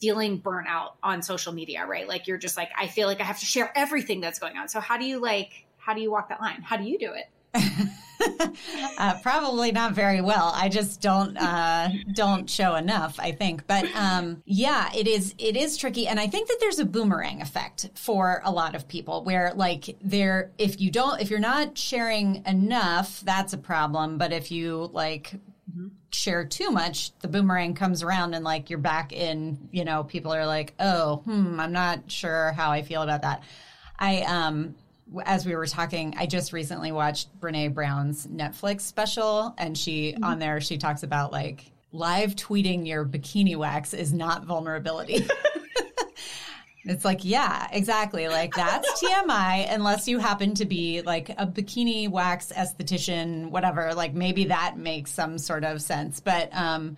feeling 0.00 0.40
burnout 0.40 0.92
on 1.02 1.22
social 1.22 1.52
media, 1.52 1.84
right? 1.86 2.08
Like 2.08 2.26
you're 2.26 2.38
just 2.38 2.56
like, 2.56 2.70
I 2.78 2.86
feel 2.86 3.06
like 3.06 3.20
I 3.20 3.24
have 3.24 3.40
to 3.40 3.46
share 3.46 3.70
everything 3.76 4.20
that's 4.20 4.38
going 4.38 4.56
on. 4.56 4.68
So 4.68 4.80
how 4.80 4.96
do 4.96 5.04
you 5.04 5.20
like, 5.20 5.66
how 5.76 5.94
do 5.94 6.00
you 6.00 6.10
walk 6.10 6.28
that 6.28 6.40
line? 6.40 6.62
How 6.62 6.76
do 6.76 6.84
you 6.84 6.98
do 6.98 7.12
it? 7.12 7.28
uh, 8.98 9.18
probably 9.22 9.72
not 9.72 9.92
very 9.92 10.20
well. 10.20 10.52
I 10.54 10.68
just 10.68 11.00
don't 11.00 11.36
uh, 11.36 11.88
don't 12.12 12.48
show 12.48 12.74
enough. 12.74 13.18
I 13.18 13.32
think, 13.32 13.66
but 13.66 13.84
um, 13.94 14.42
yeah, 14.44 14.90
it 14.94 15.06
is 15.06 15.34
it 15.38 15.56
is 15.56 15.76
tricky, 15.76 16.06
and 16.06 16.20
I 16.20 16.26
think 16.26 16.48
that 16.48 16.58
there's 16.60 16.78
a 16.78 16.84
boomerang 16.84 17.40
effect 17.40 17.90
for 17.94 18.42
a 18.44 18.50
lot 18.50 18.74
of 18.74 18.88
people 18.88 19.24
where 19.24 19.52
like 19.54 19.96
there 20.02 20.50
if 20.58 20.80
you 20.80 20.90
don't 20.90 21.20
if 21.20 21.30
you're 21.30 21.38
not 21.38 21.76
sharing 21.76 22.44
enough, 22.46 23.20
that's 23.20 23.52
a 23.52 23.58
problem. 23.58 24.18
But 24.18 24.32
if 24.32 24.50
you 24.50 24.90
like 24.92 25.32
mm-hmm. 25.70 25.88
share 26.12 26.44
too 26.44 26.70
much, 26.70 27.18
the 27.20 27.28
boomerang 27.28 27.74
comes 27.74 28.02
around 28.02 28.34
and 28.34 28.44
like 28.44 28.70
you're 28.70 28.78
back 28.78 29.12
in. 29.12 29.68
You 29.72 29.84
know, 29.84 30.04
people 30.04 30.32
are 30.32 30.46
like, 30.46 30.74
oh, 30.78 31.16
hmm, 31.24 31.58
I'm 31.58 31.72
not 31.72 32.10
sure 32.10 32.52
how 32.52 32.70
I 32.70 32.82
feel 32.82 33.02
about 33.02 33.22
that. 33.22 33.42
I 33.98 34.22
um 34.22 34.74
as 35.24 35.46
we 35.46 35.54
were 35.54 35.66
talking, 35.66 36.14
I 36.16 36.26
just 36.26 36.52
recently 36.52 36.92
watched 36.92 37.28
Brene 37.40 37.74
Brown's 37.74 38.26
Netflix 38.26 38.82
special, 38.82 39.54
and 39.58 39.76
she 39.76 40.12
mm-hmm. 40.12 40.24
on 40.24 40.38
there 40.38 40.60
she 40.60 40.78
talks 40.78 41.02
about 41.02 41.32
like 41.32 41.70
live 41.92 42.36
tweeting 42.36 42.86
your 42.86 43.04
bikini 43.04 43.56
wax 43.56 43.94
is 43.94 44.12
not 44.12 44.44
vulnerability. 44.44 45.26
it's 46.84 47.04
like, 47.04 47.24
yeah, 47.24 47.66
exactly. 47.72 48.28
Like 48.28 48.54
that's 48.54 49.02
TMI 49.02 49.72
unless 49.72 50.06
you 50.06 50.18
happen 50.18 50.54
to 50.54 50.64
be 50.64 51.02
like 51.02 51.30
a 51.30 51.46
bikini 51.46 52.08
wax 52.08 52.52
esthetician, 52.56 53.50
whatever. 53.50 53.94
Like 53.94 54.14
maybe 54.14 54.44
that 54.46 54.78
makes 54.78 55.10
some 55.10 55.38
sort 55.38 55.64
of 55.64 55.82
sense. 55.82 56.20
But 56.20 56.50
um 56.52 56.96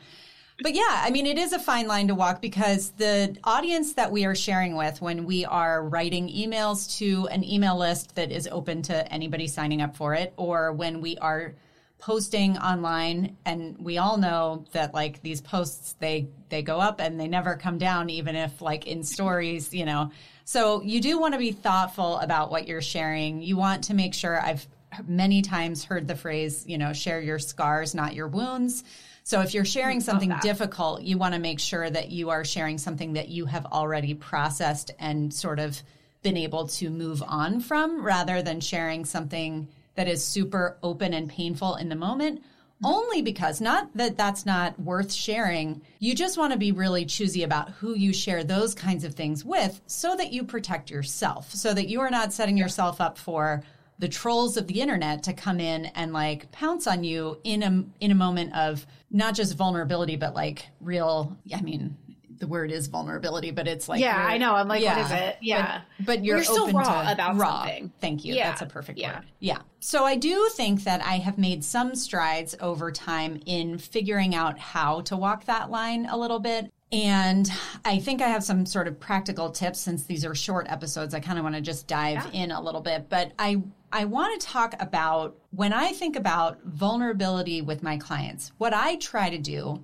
but 0.63 0.75
yeah, 0.75 1.03
I 1.03 1.11
mean, 1.11 1.27
it 1.27 1.39
is 1.39 1.53
a 1.53 1.59
fine 1.59 1.89
line 1.89 2.09
to 2.09 2.15
walk 2.15 2.41
because 2.41 2.91
the 2.93 3.37
audience 3.45 3.95
that 3.95 4.11
we 4.11 4.25
are 4.25 4.35
sharing 4.35 4.77
with 4.77 5.03
when 5.03 5.25
we 5.25 5.45
are 5.45 5.87
writing 5.89 6.29
emails 6.29 6.99
to 6.99 7.27
an 7.29 7.43
email 7.45 7.77
list 7.77 8.15
that 8.15 8.31
is 8.31 8.49
open 8.49 8.83
to 8.83 9.13
anybody 9.13 9.49
signing 9.49 9.83
up 9.83 9.97
for 9.97 10.15
it, 10.15 10.33
or 10.37 10.73
when 10.73 11.01
we 11.01 11.19
are 11.19 11.55
posting 11.99 12.59
online 12.59 13.37
and 13.45 13.77
we 13.79 13.99
all 13.99 14.17
know 14.17 14.65
that 14.73 14.93
like 14.93 15.23
these 15.23 15.41
posts 15.41 15.95
they 16.01 16.27
they 16.49 16.61
go 16.61 16.81
up 16.81 17.01
and 17.01 17.19
they 17.19 17.29
never 17.29 17.55
come 17.55 17.79
down 17.79 18.11
even 18.11 18.35
if 18.35 18.61
like 18.61 18.87
in 18.87 19.03
stories 19.03 19.73
you 19.73 19.85
know. 19.85 20.11
So 20.45 20.83
you 20.83 21.01
do 21.01 21.21
want 21.21 21.35
to 21.35 21.39
be 21.39 21.53
thoughtful 21.53 22.19
about 22.19 22.51
what 22.51 22.67
you're 22.67 22.83
sharing. 22.83 23.41
You 23.41 23.57
want 23.57 23.85
to 23.85 23.95
make 23.95 24.15
sure 24.15 24.41
i've 24.41 24.67
many 25.07 25.43
times 25.43 25.85
heard 25.85 26.07
the 26.07 26.17
phrase 26.17 26.65
you 26.67 26.77
know 26.77 26.93
share 26.93 27.21
your 27.21 27.39
scars 27.39 27.95
not 27.95 28.15
your 28.15 28.29
wounds 28.29 28.85
so 29.25 29.41
if 29.41 29.55
you're 29.55 29.65
sharing 29.65 30.01
something 30.01 30.35
difficult, 30.43 31.03
you 31.03 31.17
want 31.17 31.35
to 31.35 31.41
make 31.41 31.61
sure 31.61 31.89
that 31.89 32.11
you 32.11 32.31
are 32.31 32.45
sharing 32.45 32.79
something 32.79 33.13
that 33.13 33.29
you 33.29 33.47
have 33.47 33.67
already 33.67 34.15
processed 34.15 34.91
and 34.99 35.33
sort 35.33 35.61
of 35.61 35.83
been 36.23 36.37
able 36.37 36.67
to 36.69 36.91
move 36.91 37.23
on 37.27 37.61
from 37.61 38.05
rather 38.05 38.43
than 38.43 38.61
sharing 38.61 39.05
something 39.05 39.69
that 39.95 40.09
is 40.09 40.25
super 40.25 40.77
open 40.83 41.15
and 41.15 41.29
painful 41.29 41.77
in 41.77 41.89
the 41.89 41.95
moment. 41.95 42.41
Mm-hmm. 42.41 42.87
Only 42.87 43.23
because, 43.23 43.61
not 43.61 43.97
that 43.97 44.17
that's 44.17 44.45
not 44.45 44.79
worth 44.81 45.13
sharing, 45.13 45.83
you 46.01 46.17
just 46.17 46.37
want 46.37 46.53
to 46.53 46.59
be 46.59 46.73
really 46.73 47.05
choosy 47.05 47.45
about 47.45 47.71
who 47.71 47.95
you 47.95 48.13
share 48.13 48.43
those 48.43 48.75
kinds 48.75 49.05
of 49.05 49.15
things 49.15 49.45
with 49.45 49.81
so 49.87 50.17
that 50.17 50.33
you 50.33 50.43
protect 50.43 50.91
yourself, 50.91 51.53
so 51.53 51.73
that 51.73 51.89
you 51.89 52.01
are 52.01 52.11
not 52.11 52.33
setting 52.33 52.59
yourself 52.59 53.01
up 53.01 53.19
for 53.19 53.63
the 53.99 54.09
trolls 54.09 54.57
of 54.57 54.67
the 54.67 54.81
internet 54.81 55.23
to 55.23 55.33
come 55.33 55.61
in 55.61 55.87
and 55.87 56.13
like 56.13 56.51
pounce 56.51 56.89
on 56.89 57.05
you 57.05 57.39
in 57.45 57.63
a 57.63 57.85
in 58.01 58.11
a 58.11 58.17
moment 58.17 58.53
of 58.57 58.85
not 59.13 59.35
just 59.35 59.57
vulnerability 59.57 60.17
but 60.17 60.35
like 60.35 60.67
real 60.81 61.37
i 61.55 61.61
mean 61.61 61.97
the 62.43 62.49
word 62.49 62.73
is 62.73 62.89
vulnerability, 62.89 63.53
but 63.53 63.69
it's 63.69 63.89
like 63.89 64.01
yeah, 64.01 64.17
I 64.17 64.37
know. 64.37 64.53
I'm 64.57 64.67
like, 64.67 64.83
yeah, 64.83 64.97
what 64.97 65.07
is 65.07 65.13
it? 65.13 65.39
Yeah, 65.41 65.83
but, 65.99 66.07
but 66.07 66.25
you're, 66.25 66.39
you're 66.39 66.45
still 66.45 66.73
raw 66.73 67.07
about 67.09 67.37
raw. 67.37 67.61
something. 67.61 67.93
Thank 68.01 68.25
you. 68.25 68.35
Yeah. 68.35 68.51
That's 68.51 68.63
a 68.63 68.67
perfect 68.67 68.99
yeah. 68.99 69.21
word. 69.21 69.27
Yeah. 69.39 69.59
So 69.79 70.05
I 70.05 70.17
do 70.17 70.51
think 70.53 70.83
that 70.83 71.01
I 71.07 71.19
have 71.19 71.39
made 71.39 71.63
some 71.63 71.95
strides 71.95 72.57
over 72.59 72.91
time 72.91 73.41
in 73.47 73.79
figuring 73.79 74.35
out 74.35 74.59
how 74.59 75.03
to 75.03 75.17
walk 75.17 75.45
that 75.45 75.71
line 75.71 76.07
a 76.07 76.17
little 76.17 76.41
bit. 76.41 76.73
And 76.93 77.51
I 77.87 77.99
think 77.99 78.21
I 78.21 78.29
have 78.29 78.45
some 78.45 78.67
sort 78.67 78.87
of 78.87 79.01
practical 79.01 79.51
tips 79.51 79.81
since 79.81 80.05
these 80.05 80.27
are 80.27 80.35
short 80.35 80.67
episodes. 80.69 81.15
I 81.15 81.21
kind 81.21 81.39
of 81.39 81.43
want 81.43 81.55
to 81.55 81.63
just 81.63 81.87
dive 81.87 82.29
yeah. 82.33 82.43
in 82.43 82.51
a 82.51 82.61
little 82.61 82.83
bit, 82.83 83.09
but 83.09 83.33
I 83.39 83.63
I 83.91 84.05
want 84.05 84.41
to 84.41 84.47
talk 84.47 84.75
about 84.81 85.37
when 85.51 85.73
I 85.73 85.93
think 85.93 86.17
about 86.17 86.63
vulnerability 86.65 87.63
with 87.63 87.83
my 87.83 87.97
clients, 87.97 88.53
what 88.59 88.73
I 88.73 88.97
try 88.97 89.31
to 89.31 89.39
do 89.39 89.83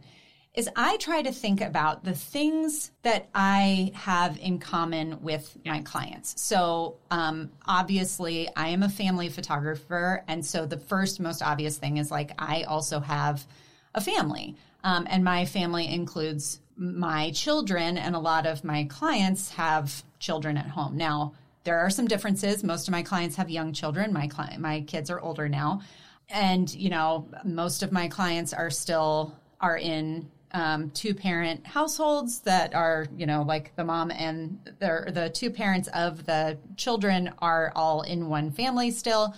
is 0.54 0.68
I 0.74 0.96
try 0.96 1.22
to 1.22 1.30
think 1.30 1.60
about 1.60 2.04
the 2.04 2.14
things 2.14 2.90
that 3.02 3.28
I 3.34 3.92
have 3.94 4.38
in 4.38 4.58
common 4.58 5.22
with 5.22 5.56
my 5.64 5.80
clients. 5.82 6.40
So, 6.40 6.96
um, 7.10 7.50
obviously, 7.66 8.48
I 8.56 8.68
am 8.68 8.82
a 8.82 8.88
family 8.88 9.28
photographer. 9.28 10.24
And 10.26 10.44
so, 10.44 10.66
the 10.66 10.78
first 10.78 11.20
most 11.20 11.42
obvious 11.42 11.76
thing 11.78 11.98
is 11.98 12.10
like, 12.10 12.32
I 12.38 12.64
also 12.64 12.98
have 12.98 13.46
a 13.94 14.00
family. 14.00 14.56
Um, 14.88 15.06
and 15.10 15.22
my 15.22 15.44
family 15.44 15.86
includes 15.86 16.60
my 16.74 17.30
children, 17.32 17.98
and 17.98 18.16
a 18.16 18.18
lot 18.18 18.46
of 18.46 18.64
my 18.64 18.84
clients 18.84 19.50
have 19.50 20.02
children 20.18 20.56
at 20.56 20.66
home. 20.66 20.96
Now, 20.96 21.34
there 21.64 21.78
are 21.78 21.90
some 21.90 22.06
differences. 22.06 22.64
Most 22.64 22.88
of 22.88 22.92
my 22.92 23.02
clients 23.02 23.36
have 23.36 23.50
young 23.50 23.74
children. 23.74 24.14
My 24.14 24.28
client, 24.28 24.62
my 24.62 24.80
kids 24.80 25.10
are 25.10 25.20
older 25.20 25.46
now, 25.46 25.82
and 26.30 26.72
you 26.74 26.88
know, 26.88 27.28
most 27.44 27.82
of 27.82 27.92
my 27.92 28.08
clients 28.08 28.54
are 28.54 28.70
still 28.70 29.36
are 29.60 29.76
in 29.76 30.30
um, 30.52 30.88
two 30.92 31.12
parent 31.12 31.66
households 31.66 32.40
that 32.40 32.74
are 32.74 33.08
you 33.14 33.26
know 33.26 33.42
like 33.42 33.76
the 33.76 33.84
mom 33.84 34.10
and 34.10 34.58
the 34.78 35.10
the 35.12 35.28
two 35.28 35.50
parents 35.50 35.88
of 35.92 36.24
the 36.24 36.56
children 36.78 37.30
are 37.40 37.72
all 37.76 38.00
in 38.00 38.30
one 38.30 38.52
family 38.52 38.90
still. 38.90 39.34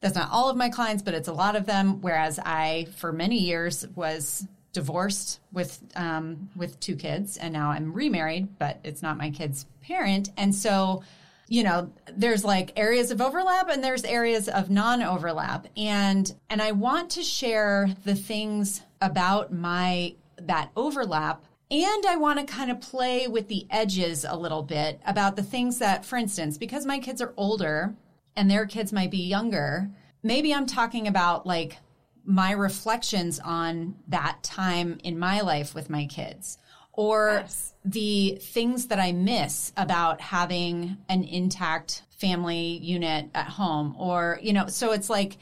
That's 0.00 0.16
not 0.16 0.30
all 0.32 0.50
of 0.50 0.56
my 0.56 0.68
clients, 0.68 1.02
but 1.02 1.14
it's 1.14 1.28
a 1.28 1.32
lot 1.32 1.54
of 1.54 1.64
them. 1.64 2.02
Whereas 2.02 2.38
I, 2.38 2.88
for 2.96 3.10
many 3.10 3.38
years, 3.38 3.86
was 3.94 4.46
divorced 4.74 5.40
with 5.52 5.82
um, 5.96 6.50
with 6.54 6.78
two 6.80 6.96
kids, 6.96 7.38
and 7.38 7.54
now 7.54 7.70
I'm 7.70 7.94
remarried, 7.94 8.58
but 8.58 8.80
it's 8.84 9.02
not 9.02 9.16
my 9.16 9.30
kid's 9.30 9.64
parent, 9.82 10.28
and 10.36 10.54
so 10.54 11.02
you 11.48 11.62
know 11.62 11.90
there's 12.12 12.44
like 12.44 12.72
areas 12.76 13.10
of 13.10 13.20
overlap 13.22 13.68
and 13.68 13.82
there's 13.82 14.04
areas 14.04 14.48
of 14.48 14.70
non-overlap. 14.70 15.66
And 15.76 16.34
and 16.48 16.62
i 16.62 16.72
want 16.72 17.10
to 17.10 17.22
share 17.22 17.94
the 18.04 18.14
things 18.14 18.82
about 19.00 19.52
my 19.52 20.14
that 20.38 20.70
overlap. 20.76 21.44
And 21.70 22.06
I 22.06 22.16
want 22.16 22.38
to 22.38 22.44
kind 22.44 22.70
of 22.70 22.80
play 22.80 23.26
with 23.26 23.48
the 23.48 23.66
edges 23.70 24.24
a 24.28 24.36
little 24.36 24.62
bit 24.62 25.00
about 25.06 25.34
the 25.36 25.42
things 25.42 25.78
that, 25.78 26.04
for 26.04 26.16
instance, 26.16 26.58
because 26.58 26.86
my 26.86 26.98
kids 26.98 27.22
are 27.22 27.32
older 27.36 27.94
and 28.36 28.50
their 28.50 28.66
kids 28.66 28.92
might 28.92 29.10
be 29.10 29.22
younger, 29.22 29.90
maybe 30.22 30.52
I'm 30.52 30.66
talking 30.66 31.08
about 31.08 31.46
like 31.46 31.78
my 32.24 32.52
reflections 32.52 33.38
on 33.40 33.96
that 34.08 34.42
time 34.42 34.98
in 35.04 35.18
my 35.18 35.40
life 35.40 35.74
with 35.74 35.90
my 35.90 36.06
kids 36.06 36.58
or 36.92 37.40
yes. 37.40 37.74
the 37.84 38.38
things 38.40 38.86
that 38.86 38.98
I 38.98 39.12
miss 39.12 39.72
about 39.76 40.20
having 40.20 40.96
an 41.08 41.24
intact 41.24 42.02
family 42.18 42.78
unit 42.78 43.28
at 43.34 43.46
home 43.46 43.94
or 43.98 44.38
you 44.42 44.52
know 44.52 44.68
so 44.68 44.92
it's 44.92 45.10
like 45.10 45.36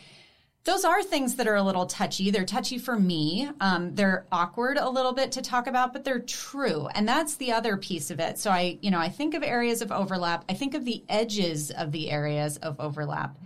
those 0.65 0.85
are 0.85 1.03
things 1.03 1.37
that 1.37 1.49
are 1.49 1.57
a 1.57 1.63
little 1.63 1.87
touchy. 1.87 2.31
They're 2.31 2.45
touchy 2.45 2.79
for 2.79 2.97
me. 2.97 3.51
Um, 3.61 3.97
they're 3.97 4.27
awkward 4.31 4.77
a 4.77 4.89
little 4.89 5.13
bit 5.13 5.33
to 5.33 5.43
talk 5.43 5.67
about, 5.67 5.93
but 5.93 6.05
they're 6.05 6.21
true. 6.21 6.87
And 6.95 7.07
that's 7.07 7.35
the 7.35 7.53
other 7.53 7.77
piece 7.77 8.13
of 8.13 8.21
it. 8.21 8.39
So 8.39 8.51
I, 8.51 8.79
you 8.81 8.93
know, 8.93 9.01
I 9.01 9.09
think 9.09 9.35
of 9.35 9.43
areas 9.43 9.83
of 9.83 9.91
overlap. 9.91 10.45
I 10.49 10.55
think 10.55 10.75
of 10.75 10.85
the 10.85 11.03
edges 11.09 11.73
of 11.73 11.91
the 11.91 12.13
areas 12.13 12.59
of 12.59 12.79
overlap. 12.79 13.37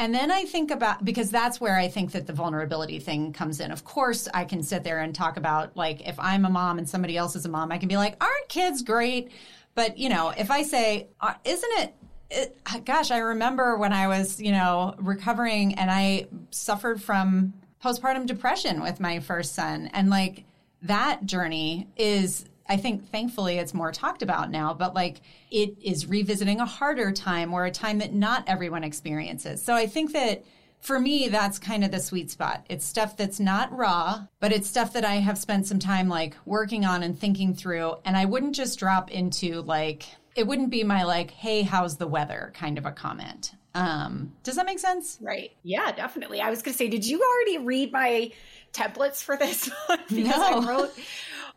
And 0.00 0.14
then 0.14 0.30
I 0.30 0.46
think 0.46 0.70
about, 0.70 1.04
because 1.04 1.30
that's 1.30 1.60
where 1.60 1.76
I 1.76 1.86
think 1.86 2.12
that 2.12 2.26
the 2.26 2.32
vulnerability 2.32 2.98
thing 2.98 3.34
comes 3.34 3.60
in. 3.60 3.70
Of 3.70 3.84
course, 3.84 4.28
I 4.32 4.46
can 4.46 4.62
sit 4.62 4.82
there 4.82 5.00
and 5.00 5.14
talk 5.14 5.36
about, 5.36 5.76
like, 5.76 6.08
if 6.08 6.18
I'm 6.18 6.46
a 6.46 6.48
mom 6.48 6.78
and 6.78 6.88
somebody 6.88 7.18
else 7.18 7.36
is 7.36 7.44
a 7.44 7.50
mom, 7.50 7.70
I 7.70 7.76
can 7.76 7.86
be 7.86 7.98
like, 7.98 8.16
aren't 8.18 8.48
kids 8.48 8.80
great? 8.80 9.30
But, 9.74 9.98
you 9.98 10.08
know, 10.08 10.30
if 10.30 10.50
I 10.50 10.62
say, 10.62 11.08
uh, 11.20 11.34
isn't 11.44 11.72
it, 11.80 11.94
it, 12.30 12.56
gosh, 12.86 13.10
I 13.10 13.18
remember 13.18 13.76
when 13.76 13.92
I 13.92 14.08
was, 14.08 14.40
you 14.40 14.52
know, 14.52 14.94
recovering 14.96 15.74
and 15.74 15.90
I 15.90 16.28
suffered 16.50 17.02
from 17.02 17.52
postpartum 17.84 18.24
depression 18.24 18.80
with 18.80 19.00
my 19.00 19.20
first 19.20 19.54
son. 19.54 19.90
And 19.92 20.08
like 20.08 20.44
that 20.80 21.26
journey 21.26 21.88
is 21.98 22.46
I 22.70 22.76
think 22.76 23.10
thankfully 23.10 23.58
it's 23.58 23.74
more 23.74 23.90
talked 23.90 24.22
about 24.22 24.48
now, 24.48 24.72
but 24.72 24.94
like 24.94 25.22
it 25.50 25.74
is 25.82 26.06
revisiting 26.06 26.60
a 26.60 26.64
harder 26.64 27.10
time 27.10 27.52
or 27.52 27.64
a 27.64 27.70
time 27.72 27.98
that 27.98 28.14
not 28.14 28.44
everyone 28.46 28.84
experiences. 28.84 29.60
So 29.60 29.74
I 29.74 29.88
think 29.88 30.12
that 30.12 30.44
for 30.78 31.00
me, 31.00 31.26
that's 31.26 31.58
kind 31.58 31.84
of 31.84 31.90
the 31.90 31.98
sweet 31.98 32.30
spot. 32.30 32.64
It's 32.70 32.86
stuff 32.86 33.16
that's 33.16 33.40
not 33.40 33.76
raw, 33.76 34.22
but 34.38 34.52
it's 34.52 34.68
stuff 34.68 34.92
that 34.92 35.04
I 35.04 35.16
have 35.16 35.36
spent 35.36 35.66
some 35.66 35.80
time 35.80 36.08
like 36.08 36.36
working 36.46 36.84
on 36.84 37.02
and 37.02 37.18
thinking 37.18 37.54
through. 37.54 37.96
And 38.04 38.16
I 38.16 38.24
wouldn't 38.24 38.54
just 38.54 38.78
drop 38.78 39.10
into 39.10 39.62
like 39.62 40.04
it 40.36 40.46
wouldn't 40.46 40.70
be 40.70 40.84
my 40.84 41.02
like, 41.02 41.32
hey, 41.32 41.62
how's 41.62 41.96
the 41.96 42.06
weather 42.06 42.52
kind 42.54 42.78
of 42.78 42.86
a 42.86 42.92
comment. 42.92 43.52
Um, 43.74 44.32
does 44.44 44.54
that 44.54 44.66
make 44.66 44.78
sense? 44.78 45.18
Right. 45.20 45.50
Yeah, 45.64 45.90
definitely. 45.90 46.40
I 46.40 46.50
was 46.50 46.62
going 46.62 46.72
to 46.72 46.78
say, 46.78 46.88
did 46.88 47.04
you 47.04 47.20
already 47.20 47.58
read 47.58 47.92
my 47.92 48.30
templates 48.72 49.22
for 49.22 49.36
this 49.36 49.70
because 50.08 50.36
no. 50.36 50.60
I 50.60 50.66
wrote 50.66 50.92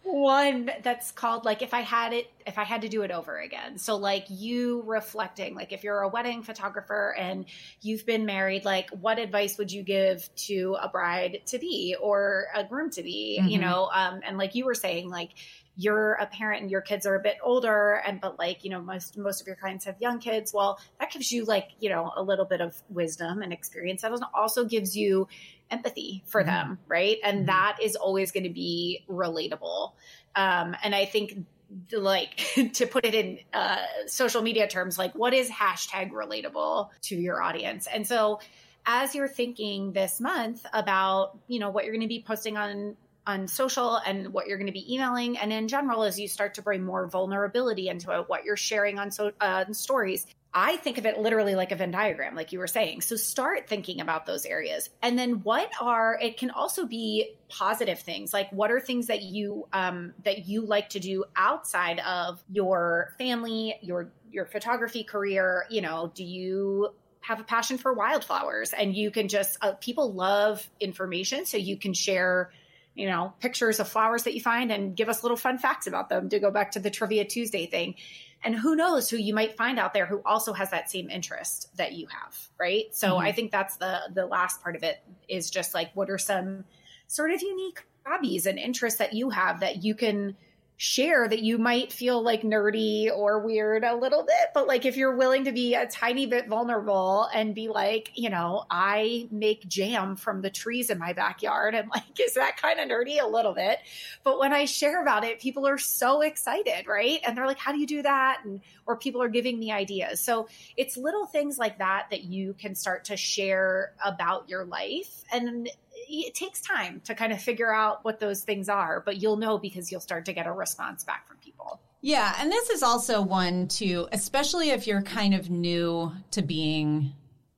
one 0.03 0.69
that's 0.83 1.11
called 1.11 1.45
like 1.45 1.61
if 1.61 1.73
I 1.73 1.79
had 1.79 2.11
it 2.11 2.29
if 2.45 2.57
I 2.57 2.65
had 2.65 2.81
to 2.81 2.89
do 2.89 3.03
it 3.03 3.11
over 3.11 3.39
again. 3.39 3.77
So 3.77 3.95
like 3.95 4.25
you 4.29 4.83
reflecting 4.85 5.55
like 5.55 5.71
if 5.71 5.83
you're 5.83 6.01
a 6.01 6.09
wedding 6.09 6.43
photographer 6.43 7.15
and 7.17 7.45
you've 7.81 8.05
been 8.05 8.25
married 8.25 8.65
like 8.65 8.89
what 8.89 9.17
advice 9.17 9.57
would 9.57 9.71
you 9.71 9.81
give 9.81 10.29
to 10.35 10.75
a 10.81 10.89
bride 10.89 11.41
to 11.47 11.57
be 11.57 11.95
or 12.01 12.47
a 12.53 12.65
groom 12.65 12.89
to 12.91 13.03
be, 13.03 13.37
mm-hmm. 13.39 13.47
you 13.47 13.59
know, 13.59 13.89
um 13.93 14.19
and 14.27 14.37
like 14.37 14.55
you 14.55 14.65
were 14.65 14.75
saying 14.75 15.09
like 15.09 15.29
you're 15.75 16.13
a 16.13 16.27
parent 16.27 16.61
and 16.61 16.71
your 16.71 16.81
kids 16.81 17.05
are 17.05 17.15
a 17.15 17.19
bit 17.19 17.37
older 17.41 18.01
and 18.05 18.21
but 18.21 18.37
like 18.37 18.63
you 18.63 18.69
know 18.69 18.81
most 18.81 19.17
most 19.17 19.41
of 19.41 19.47
your 19.47 19.55
clients 19.55 19.85
have 19.85 19.99
young 19.99 20.19
kids. 20.19 20.53
Well 20.53 20.79
that 20.99 21.11
gives 21.11 21.31
you 21.31 21.45
like 21.45 21.69
you 21.79 21.89
know 21.89 22.11
a 22.15 22.21
little 22.21 22.45
bit 22.45 22.61
of 22.61 22.75
wisdom 22.89 23.41
and 23.41 23.51
experience. 23.51 24.01
That 24.01 24.11
also 24.33 24.65
gives 24.65 24.95
you 24.95 25.27
empathy 25.71 26.23
for 26.27 26.41
mm-hmm. 26.41 26.49
them 26.49 26.79
right? 26.87 27.17
And 27.23 27.39
mm-hmm. 27.39 27.45
that 27.47 27.77
is 27.81 27.95
always 27.95 28.31
going 28.31 28.43
to 28.43 28.53
be 28.53 29.05
relatable. 29.09 29.93
Um 30.35 30.75
and 30.83 30.93
i 30.93 31.05
think 31.05 31.45
like 31.91 32.37
to 32.73 32.85
put 32.85 33.05
it 33.05 33.15
in 33.15 33.39
uh, 33.53 33.77
social 34.07 34.41
media 34.41 34.67
terms 34.67 34.97
like 34.97 35.13
what 35.15 35.33
is 35.33 35.49
hashtag 35.49 36.11
relatable 36.11 36.89
to 37.01 37.15
your 37.15 37.41
audience? 37.41 37.87
And 37.91 38.07
so 38.07 38.39
as 38.85 39.15
you're 39.15 39.27
thinking 39.27 39.93
this 39.93 40.19
month 40.19 40.65
about 40.73 41.37
you 41.47 41.59
know 41.59 41.69
what 41.69 41.85
you're 41.85 41.93
going 41.93 42.01
to 42.01 42.07
be 42.07 42.23
posting 42.25 42.57
on 42.57 42.95
on 43.25 43.47
social 43.47 43.97
and 44.05 44.33
what 44.33 44.47
you're 44.47 44.57
going 44.57 44.67
to 44.67 44.73
be 44.73 44.93
emailing. 44.93 45.37
And 45.37 45.53
in 45.53 45.67
general 45.67 46.03
as 46.03 46.19
you 46.19 46.27
start 46.27 46.53
to 46.55 46.61
bring 46.61 46.83
more 46.83 47.07
vulnerability 47.07 47.89
into 47.89 48.11
it, 48.11 48.27
what 48.27 48.43
you're 48.43 48.57
sharing 48.57 48.99
on 48.99 49.11
so 49.11 49.31
uh, 49.39 49.65
stories 49.71 50.25
i 50.53 50.77
think 50.77 50.97
of 50.97 51.05
it 51.05 51.17
literally 51.17 51.55
like 51.55 51.71
a 51.71 51.75
venn 51.75 51.91
diagram 51.91 52.35
like 52.35 52.51
you 52.51 52.59
were 52.59 52.67
saying. 52.67 53.01
So 53.01 53.15
start 53.15 53.67
thinking 53.67 54.01
about 54.01 54.25
those 54.25 54.45
areas. 54.45 54.89
And 55.01 55.17
then 55.17 55.41
what 55.43 55.71
are 55.81 56.17
it 56.21 56.37
can 56.37 56.51
also 56.51 56.85
be 56.85 57.35
positive 57.49 57.99
things 57.99 58.33
like 58.33 58.49
what 58.51 58.71
are 58.71 58.79
things 58.79 59.07
that 59.07 59.23
you 59.23 59.67
um, 59.73 60.13
that 60.23 60.47
you 60.47 60.65
like 60.65 60.89
to 60.89 60.99
do 60.99 61.25
outside 61.35 61.99
of 61.99 62.43
your 62.51 63.15
family 63.17 63.75
your 63.81 64.11
your 64.31 64.45
photography 64.45 65.03
career? 65.03 65.65
You 65.69 65.81
know 65.81 66.11
do 66.13 66.23
you 66.23 66.89
have 67.21 67.39
a 67.39 67.43
passion 67.43 67.77
for 67.77 67.93
wildflowers? 67.93 68.73
And 68.73 68.95
you 68.95 69.09
can 69.09 69.27
just 69.27 69.57
uh, 69.61 69.73
people 69.73 70.13
love 70.13 70.69
information 70.79 71.45
so 71.45 71.57
you 71.57 71.77
can 71.77 71.93
share 71.93 72.51
you 72.95 73.07
know, 73.07 73.33
pictures 73.39 73.79
of 73.79 73.87
flowers 73.87 74.23
that 74.23 74.33
you 74.33 74.41
find 74.41 74.71
and 74.71 74.95
give 74.95 75.09
us 75.09 75.23
little 75.23 75.37
fun 75.37 75.57
facts 75.57 75.87
about 75.87 76.09
them 76.09 76.29
to 76.29 76.39
go 76.39 76.51
back 76.51 76.71
to 76.71 76.79
the 76.79 76.91
Trivia 76.91 77.25
Tuesday 77.25 77.65
thing. 77.65 77.95
And 78.43 78.55
who 78.55 78.75
knows 78.75 79.09
who 79.09 79.17
you 79.17 79.33
might 79.33 79.55
find 79.57 79.79
out 79.79 79.93
there 79.93 80.05
who 80.05 80.21
also 80.25 80.53
has 80.53 80.69
that 80.71 80.91
same 80.91 81.09
interest 81.09 81.75
that 81.77 81.93
you 81.93 82.07
have, 82.07 82.37
right? 82.59 82.85
So 82.91 83.13
mm-hmm. 83.13 83.25
I 83.25 83.31
think 83.31 83.51
that's 83.51 83.77
the 83.77 84.01
the 84.13 84.25
last 84.25 84.61
part 84.61 84.75
of 84.75 84.83
it 84.83 85.01
is 85.27 85.49
just 85.49 85.73
like 85.73 85.91
what 85.95 86.09
are 86.09 86.17
some 86.17 86.65
sort 87.07 87.31
of 87.31 87.41
unique 87.41 87.83
hobbies 88.05 88.45
and 88.45 88.59
interests 88.59 88.99
that 88.99 89.13
you 89.13 89.29
have 89.29 89.61
that 89.61 89.83
you 89.83 89.95
can 89.95 90.35
share 90.83 91.29
that 91.29 91.41
you 91.41 91.57
might 91.57 91.93
feel 91.93 92.21
like 92.21 92.41
nerdy 92.41 93.09
or 93.09 93.39
weird 93.39 93.85
a 93.85 93.95
little 93.95 94.21
bit, 94.21 94.49
but 94.53 94.67
like 94.67 94.83
if 94.83 94.97
you're 94.97 95.15
willing 95.15 95.45
to 95.45 95.53
be 95.53 95.75
a 95.75 95.87
tiny 95.87 96.25
bit 96.25 96.49
vulnerable 96.49 97.25
and 97.33 97.55
be 97.55 97.69
like, 97.69 98.11
you 98.15 98.29
know, 98.29 98.65
I 98.69 99.29
make 99.31 99.65
jam 99.65 100.17
from 100.17 100.41
the 100.41 100.49
trees 100.49 100.89
in 100.89 100.99
my 100.99 101.13
backyard 101.13 101.73
and 101.73 101.87
like, 101.89 102.19
is 102.19 102.33
that 102.33 102.57
kind 102.57 102.81
of 102.81 102.89
nerdy 102.89 103.23
a 103.23 103.25
little 103.25 103.53
bit? 103.53 103.79
But 104.25 104.39
when 104.39 104.51
I 104.51 104.65
share 104.65 105.01
about 105.01 105.23
it, 105.23 105.39
people 105.39 105.65
are 105.65 105.77
so 105.77 106.19
excited, 106.19 106.85
right? 106.85 107.21
And 107.25 107.37
they're 107.37 107.47
like, 107.47 107.59
how 107.59 107.71
do 107.71 107.79
you 107.79 107.87
do 107.87 108.01
that? 108.01 108.41
And, 108.43 108.59
or 108.85 108.97
people 108.97 109.23
are 109.23 109.29
giving 109.29 109.57
me 109.57 109.71
ideas. 109.71 110.19
So 110.19 110.49
it's 110.75 110.97
little 110.97 111.25
things 111.25 111.57
like 111.57 111.77
that 111.77 112.07
that 112.11 112.25
you 112.25 112.55
can 112.59 112.75
start 112.75 113.05
to 113.05 113.15
share 113.15 113.93
about 114.03 114.49
your 114.49 114.65
life. 114.65 115.23
And 115.31 115.69
it 116.07 116.35
takes 116.35 116.61
time 116.61 117.01
to 117.05 117.15
kind 117.15 117.33
of 117.33 117.41
figure 117.41 117.73
out 117.73 118.03
what 118.03 118.19
those 118.19 118.41
things 118.41 118.69
are, 118.69 119.01
but 119.01 119.17
you'll 119.17 119.37
know 119.37 119.57
because 119.57 119.91
you'll 119.91 120.01
start 120.01 120.25
to 120.25 120.33
get 120.33 120.47
a 120.47 120.51
response 120.51 121.03
back 121.03 121.27
from 121.27 121.37
people. 121.37 121.79
Yeah, 122.01 122.35
and 122.39 122.51
this 122.51 122.69
is 122.69 122.83
also 122.83 123.21
one 123.21 123.67
to 123.69 124.07
especially 124.11 124.71
if 124.71 124.87
you're 124.87 125.01
kind 125.01 125.33
of 125.33 125.49
new 125.49 126.11
to 126.31 126.41
being 126.41 127.13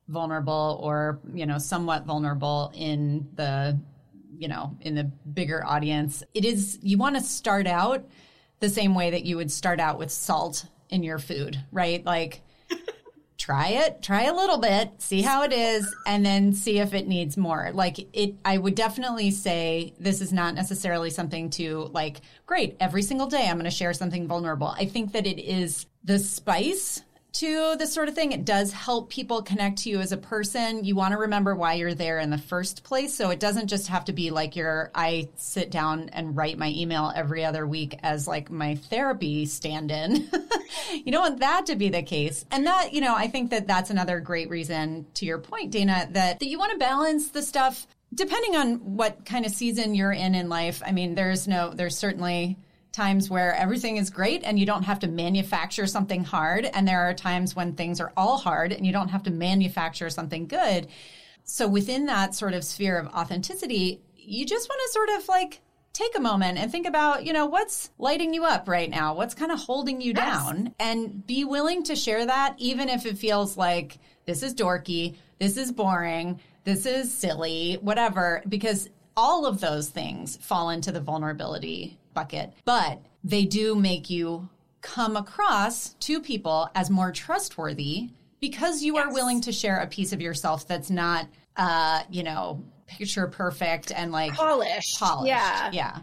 vulnerable 0.08 0.78
or, 0.82 1.18
you 1.34 1.46
know, 1.46 1.58
somewhat 1.58 2.04
vulnerable 2.04 2.72
in 2.74 3.28
the 3.34 3.78
you 4.38 4.48
know, 4.48 4.76
in 4.82 4.94
the 4.94 5.04
bigger 5.04 5.64
audience. 5.64 6.22
It 6.34 6.44
is 6.44 6.78
you 6.82 6.98
want 6.98 7.16
to 7.16 7.22
start 7.22 7.66
out 7.66 8.04
the 8.60 8.68
same 8.68 8.94
way 8.94 9.10
that 9.10 9.24
you 9.24 9.36
would 9.36 9.50
start 9.50 9.80
out 9.80 9.98
with 9.98 10.10
salt 10.10 10.66
in 10.90 11.02
your 11.02 11.18
food, 11.18 11.62
right? 11.72 12.04
Like 12.04 12.42
try 13.46 13.68
it, 13.68 14.02
try 14.02 14.24
a 14.24 14.34
little 14.34 14.58
bit, 14.58 14.90
see 14.98 15.22
how 15.22 15.44
it 15.44 15.52
is, 15.52 15.94
and 16.04 16.26
then 16.26 16.52
see 16.52 16.80
if 16.80 16.92
it 16.94 17.06
needs 17.06 17.36
more. 17.36 17.70
Like 17.72 18.08
it, 18.12 18.34
I 18.44 18.58
would 18.58 18.74
definitely 18.74 19.30
say 19.30 19.94
this 20.00 20.20
is 20.20 20.32
not 20.32 20.56
necessarily 20.56 21.10
something 21.10 21.50
to 21.50 21.88
like, 21.92 22.22
great, 22.46 22.76
every 22.80 23.02
single 23.02 23.28
day 23.28 23.46
I'm 23.46 23.54
going 23.54 23.64
to 23.64 23.70
share 23.70 23.92
something 23.92 24.26
vulnerable. 24.26 24.66
I 24.66 24.86
think 24.86 25.12
that 25.12 25.28
it 25.28 25.40
is 25.40 25.86
the 26.02 26.18
spice 26.18 27.02
to 27.40 27.76
this 27.76 27.92
sort 27.92 28.08
of 28.08 28.14
thing. 28.14 28.32
It 28.32 28.44
does 28.44 28.72
help 28.72 29.10
people 29.10 29.42
connect 29.42 29.78
to 29.78 29.90
you 29.90 30.00
as 30.00 30.12
a 30.12 30.16
person. 30.16 30.84
You 30.84 30.94
want 30.94 31.12
to 31.12 31.18
remember 31.18 31.54
why 31.54 31.74
you're 31.74 31.94
there 31.94 32.18
in 32.18 32.30
the 32.30 32.38
first 32.38 32.82
place. 32.82 33.14
So 33.14 33.30
it 33.30 33.40
doesn't 33.40 33.68
just 33.68 33.88
have 33.88 34.06
to 34.06 34.12
be 34.12 34.30
like 34.30 34.56
your, 34.56 34.90
I 34.94 35.28
sit 35.36 35.70
down 35.70 36.08
and 36.12 36.36
write 36.36 36.58
my 36.58 36.68
email 36.68 37.12
every 37.14 37.44
other 37.44 37.66
week 37.66 37.98
as 38.02 38.26
like 38.26 38.50
my 38.50 38.76
therapy 38.76 39.46
stand 39.46 39.90
in. 39.90 40.30
you 41.04 41.12
don't 41.12 41.22
want 41.22 41.40
that 41.40 41.66
to 41.66 41.76
be 41.76 41.88
the 41.88 42.02
case. 42.02 42.44
And 42.50 42.66
that, 42.66 42.92
you 42.92 43.00
know, 43.00 43.14
I 43.14 43.28
think 43.28 43.50
that 43.50 43.66
that's 43.66 43.90
another 43.90 44.20
great 44.20 44.48
reason 44.48 45.06
to 45.14 45.26
your 45.26 45.38
point, 45.38 45.70
Dana, 45.70 46.08
that, 46.12 46.38
that 46.38 46.46
you 46.46 46.58
want 46.58 46.72
to 46.72 46.78
balance 46.78 47.28
the 47.28 47.42
stuff 47.42 47.86
depending 48.14 48.56
on 48.56 48.96
what 48.96 49.24
kind 49.24 49.44
of 49.44 49.52
season 49.52 49.94
you're 49.94 50.12
in 50.12 50.34
in 50.34 50.48
life. 50.48 50.82
I 50.84 50.92
mean, 50.92 51.14
there's 51.14 51.46
no, 51.46 51.70
there's 51.70 51.98
certainly, 51.98 52.56
times 52.96 53.28
where 53.28 53.54
everything 53.54 53.98
is 53.98 54.08
great 54.08 54.42
and 54.42 54.58
you 54.58 54.64
don't 54.64 54.84
have 54.84 54.98
to 55.00 55.06
manufacture 55.06 55.86
something 55.86 56.24
hard. 56.24 56.64
And 56.64 56.88
there 56.88 57.02
are 57.02 57.12
times 57.12 57.54
when 57.54 57.74
things 57.74 58.00
are 58.00 58.12
all 58.16 58.38
hard 58.38 58.72
and 58.72 58.86
you 58.86 58.92
don't 58.92 59.10
have 59.10 59.22
to 59.24 59.30
manufacture 59.30 60.08
something 60.08 60.46
good. 60.46 60.88
So 61.44 61.68
within 61.68 62.06
that 62.06 62.34
sort 62.34 62.54
of 62.54 62.64
sphere 62.64 62.98
of 62.98 63.06
authenticity, 63.08 64.00
you 64.16 64.46
just 64.46 64.68
want 64.68 64.80
to 64.86 64.92
sort 64.92 65.10
of 65.10 65.28
like 65.28 65.60
take 65.92 66.16
a 66.16 66.20
moment 66.20 66.58
and 66.58 66.72
think 66.72 66.86
about, 66.86 67.24
you 67.24 67.32
know, 67.32 67.46
what's 67.46 67.90
lighting 67.98 68.32
you 68.32 68.44
up 68.44 68.66
right 68.66 68.90
now? 68.90 69.14
What's 69.14 69.34
kind 69.34 69.52
of 69.52 69.60
holding 69.60 70.00
you 70.00 70.12
yes. 70.16 70.16
down? 70.16 70.74
And 70.80 71.26
be 71.26 71.44
willing 71.44 71.84
to 71.84 71.96
share 71.96 72.24
that, 72.24 72.54
even 72.58 72.88
if 72.88 73.04
it 73.04 73.18
feels 73.18 73.58
like 73.58 73.98
this 74.24 74.42
is 74.42 74.54
dorky, 74.54 75.16
this 75.38 75.58
is 75.58 75.70
boring, 75.70 76.40
this 76.64 76.86
is 76.86 77.12
silly, 77.12 77.78
whatever, 77.80 78.42
because 78.48 78.88
all 79.16 79.46
of 79.46 79.60
those 79.60 79.88
things 79.88 80.36
fall 80.38 80.70
into 80.70 80.92
the 80.92 81.00
vulnerability 81.00 81.98
bucket, 82.16 82.52
but 82.64 83.00
they 83.22 83.44
do 83.44 83.76
make 83.76 84.10
you 84.10 84.48
come 84.80 85.16
across 85.16 85.90
to 86.00 86.20
people 86.20 86.68
as 86.74 86.90
more 86.90 87.12
trustworthy 87.12 88.08
because 88.40 88.82
you 88.82 88.94
yes. 88.94 89.06
are 89.06 89.12
willing 89.12 89.40
to 89.42 89.52
share 89.52 89.78
a 89.78 89.86
piece 89.86 90.12
of 90.12 90.20
yourself 90.20 90.66
that's 90.66 90.90
not, 90.90 91.28
uh, 91.56 92.02
you 92.10 92.22
know, 92.22 92.62
picture 92.86 93.26
perfect 93.26 93.92
and 93.94 94.12
like 94.12 94.32
polished. 94.32 94.98
Polished. 94.98 95.28
Yeah. 95.28 95.70
Yeah. 95.72 95.98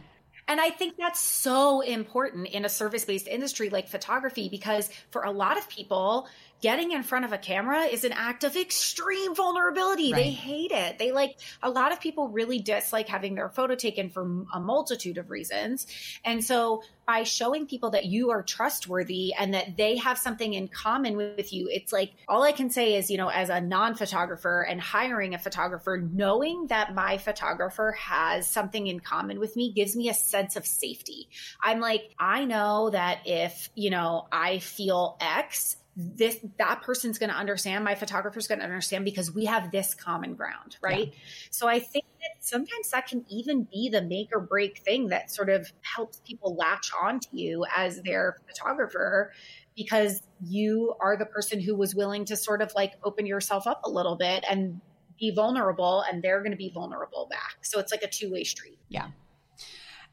And 0.48 0.60
I 0.60 0.70
think 0.70 0.98
that's 0.98 1.20
so 1.20 1.82
important 1.82 2.48
in 2.48 2.66
a 2.66 2.70
service 2.70 3.06
based 3.06 3.28
industry 3.28 3.70
like 3.70 3.88
photography 3.88 4.50
because 4.50 4.90
for 5.12 5.24
a 5.24 5.32
lot 5.32 5.58
of 5.58 5.70
people, 5.70 6.28
getting 6.64 6.94
in 6.94 7.04
front 7.04 7.26
of 7.26 7.34
a 7.34 7.38
camera 7.38 7.82
is 7.82 8.06
an 8.06 8.14
act 8.14 8.46
of 8.46 8.56
extreme 8.56 9.36
vulnerability. 9.36 10.14
Right. 10.14 10.24
They 10.24 10.32
hate 10.32 10.72
it. 10.72 10.98
They 10.98 11.12
like 11.12 11.38
a 11.62 11.70
lot 11.70 11.92
of 11.92 12.00
people 12.00 12.30
really 12.30 12.60
dislike 12.60 13.10
having 13.10 13.36
their 13.36 13.50
photo 13.50 13.76
taken 13.76 14.10
for 14.10 14.46
a 14.54 14.62
multitude 14.62 15.18
of 15.18 15.30
reasons. 15.30 15.86
And 16.24 16.42
so 16.42 16.82
by 17.06 17.24
showing 17.24 17.68
people 17.68 17.90
that 17.90 18.06
you 18.06 18.32
are 18.32 18.42
trustworthy 18.42 19.34
and 19.38 19.54
that 19.54 19.76
they 19.76 19.98
have 19.98 20.18
something 20.18 20.54
in 20.54 20.70
common 20.70 21.18
with 21.18 21.52
you, 21.52 21.68
it's 21.70 21.92
like 21.92 22.14
all 22.30 22.44
I 22.44 22.54
can 22.54 22.70
say 22.70 22.96
is, 22.96 23.12
you 23.12 23.18
know, 23.18 23.28
as 23.28 23.50
a 23.50 23.60
non 23.60 23.96
photographer 23.96 24.62
and 24.62 24.80
hiring 24.80 25.34
a 25.34 25.40
photographer, 25.40 26.02
knowing 26.14 26.68
that 26.68 26.96
my 26.96 27.18
photographer 27.18 27.92
has 28.00 28.48
something 28.48 28.88
in 28.88 29.02
common 29.02 29.38
with 29.38 29.58
me 29.58 29.74
gives 29.74 29.98
me 29.98 30.08
a 30.08 30.14
sense 30.34 30.56
of 30.56 30.66
safety. 30.66 31.30
I'm 31.62 31.80
like, 31.80 32.16
I 32.18 32.46
know 32.46 32.90
that 32.90 33.20
if, 33.26 33.70
you 33.76 33.92
know, 33.92 34.28
I 34.32 34.58
feel 34.60 35.18
X, 35.22 35.78
this 35.96 36.40
that 36.58 36.82
person's 36.82 37.20
going 37.20 37.30
to 37.30 37.36
understand 37.36 37.84
my 37.84 37.94
photographer's 37.94 38.48
going 38.48 38.58
to 38.58 38.66
understand 38.66 39.06
because 39.06 39.32
we 39.32 39.46
have 39.46 39.70
this 39.72 39.94
common 39.94 40.34
ground 40.34 40.76
right 40.82 41.10
yeah. 41.14 41.20
so 41.52 41.68
i 41.68 41.80
think 41.80 42.06
that 42.20 42.32
sometimes 42.40 42.90
that 42.90 43.08
can 43.08 43.24
even 43.30 43.68
be 43.72 43.90
the 43.90 44.02
make 44.02 44.30
or 44.34 44.40
break 44.40 44.80
thing 44.80 45.10
that 45.10 45.30
sort 45.30 45.50
of 45.50 45.72
helps 45.82 46.20
people 46.26 46.56
latch 46.56 46.90
onto 47.00 47.28
you 47.32 47.64
as 47.78 48.02
their 48.02 48.38
photographer 48.48 49.32
because 49.76 50.24
you 50.44 50.96
are 51.00 51.16
the 51.16 51.26
person 51.26 51.60
who 51.60 51.76
was 51.76 51.94
willing 51.94 52.26
to 52.26 52.36
sort 52.36 52.64
of 52.64 52.72
like 52.76 52.94
open 53.04 53.28
yourself 53.28 53.68
up 53.68 53.82
a 53.84 53.90
little 53.90 54.16
bit 54.16 54.44
and 54.50 54.82
be 55.20 55.30
vulnerable 55.30 56.04
and 56.10 56.24
they're 56.24 56.40
going 56.40 56.52
to 56.52 56.58
be 56.58 56.72
vulnerable 56.74 57.28
back 57.30 57.58
so 57.62 57.80
it's 57.80 57.92
like 57.92 58.02
a 58.02 58.10
two-way 58.10 58.44
street 58.44 58.80
yeah 58.90 59.10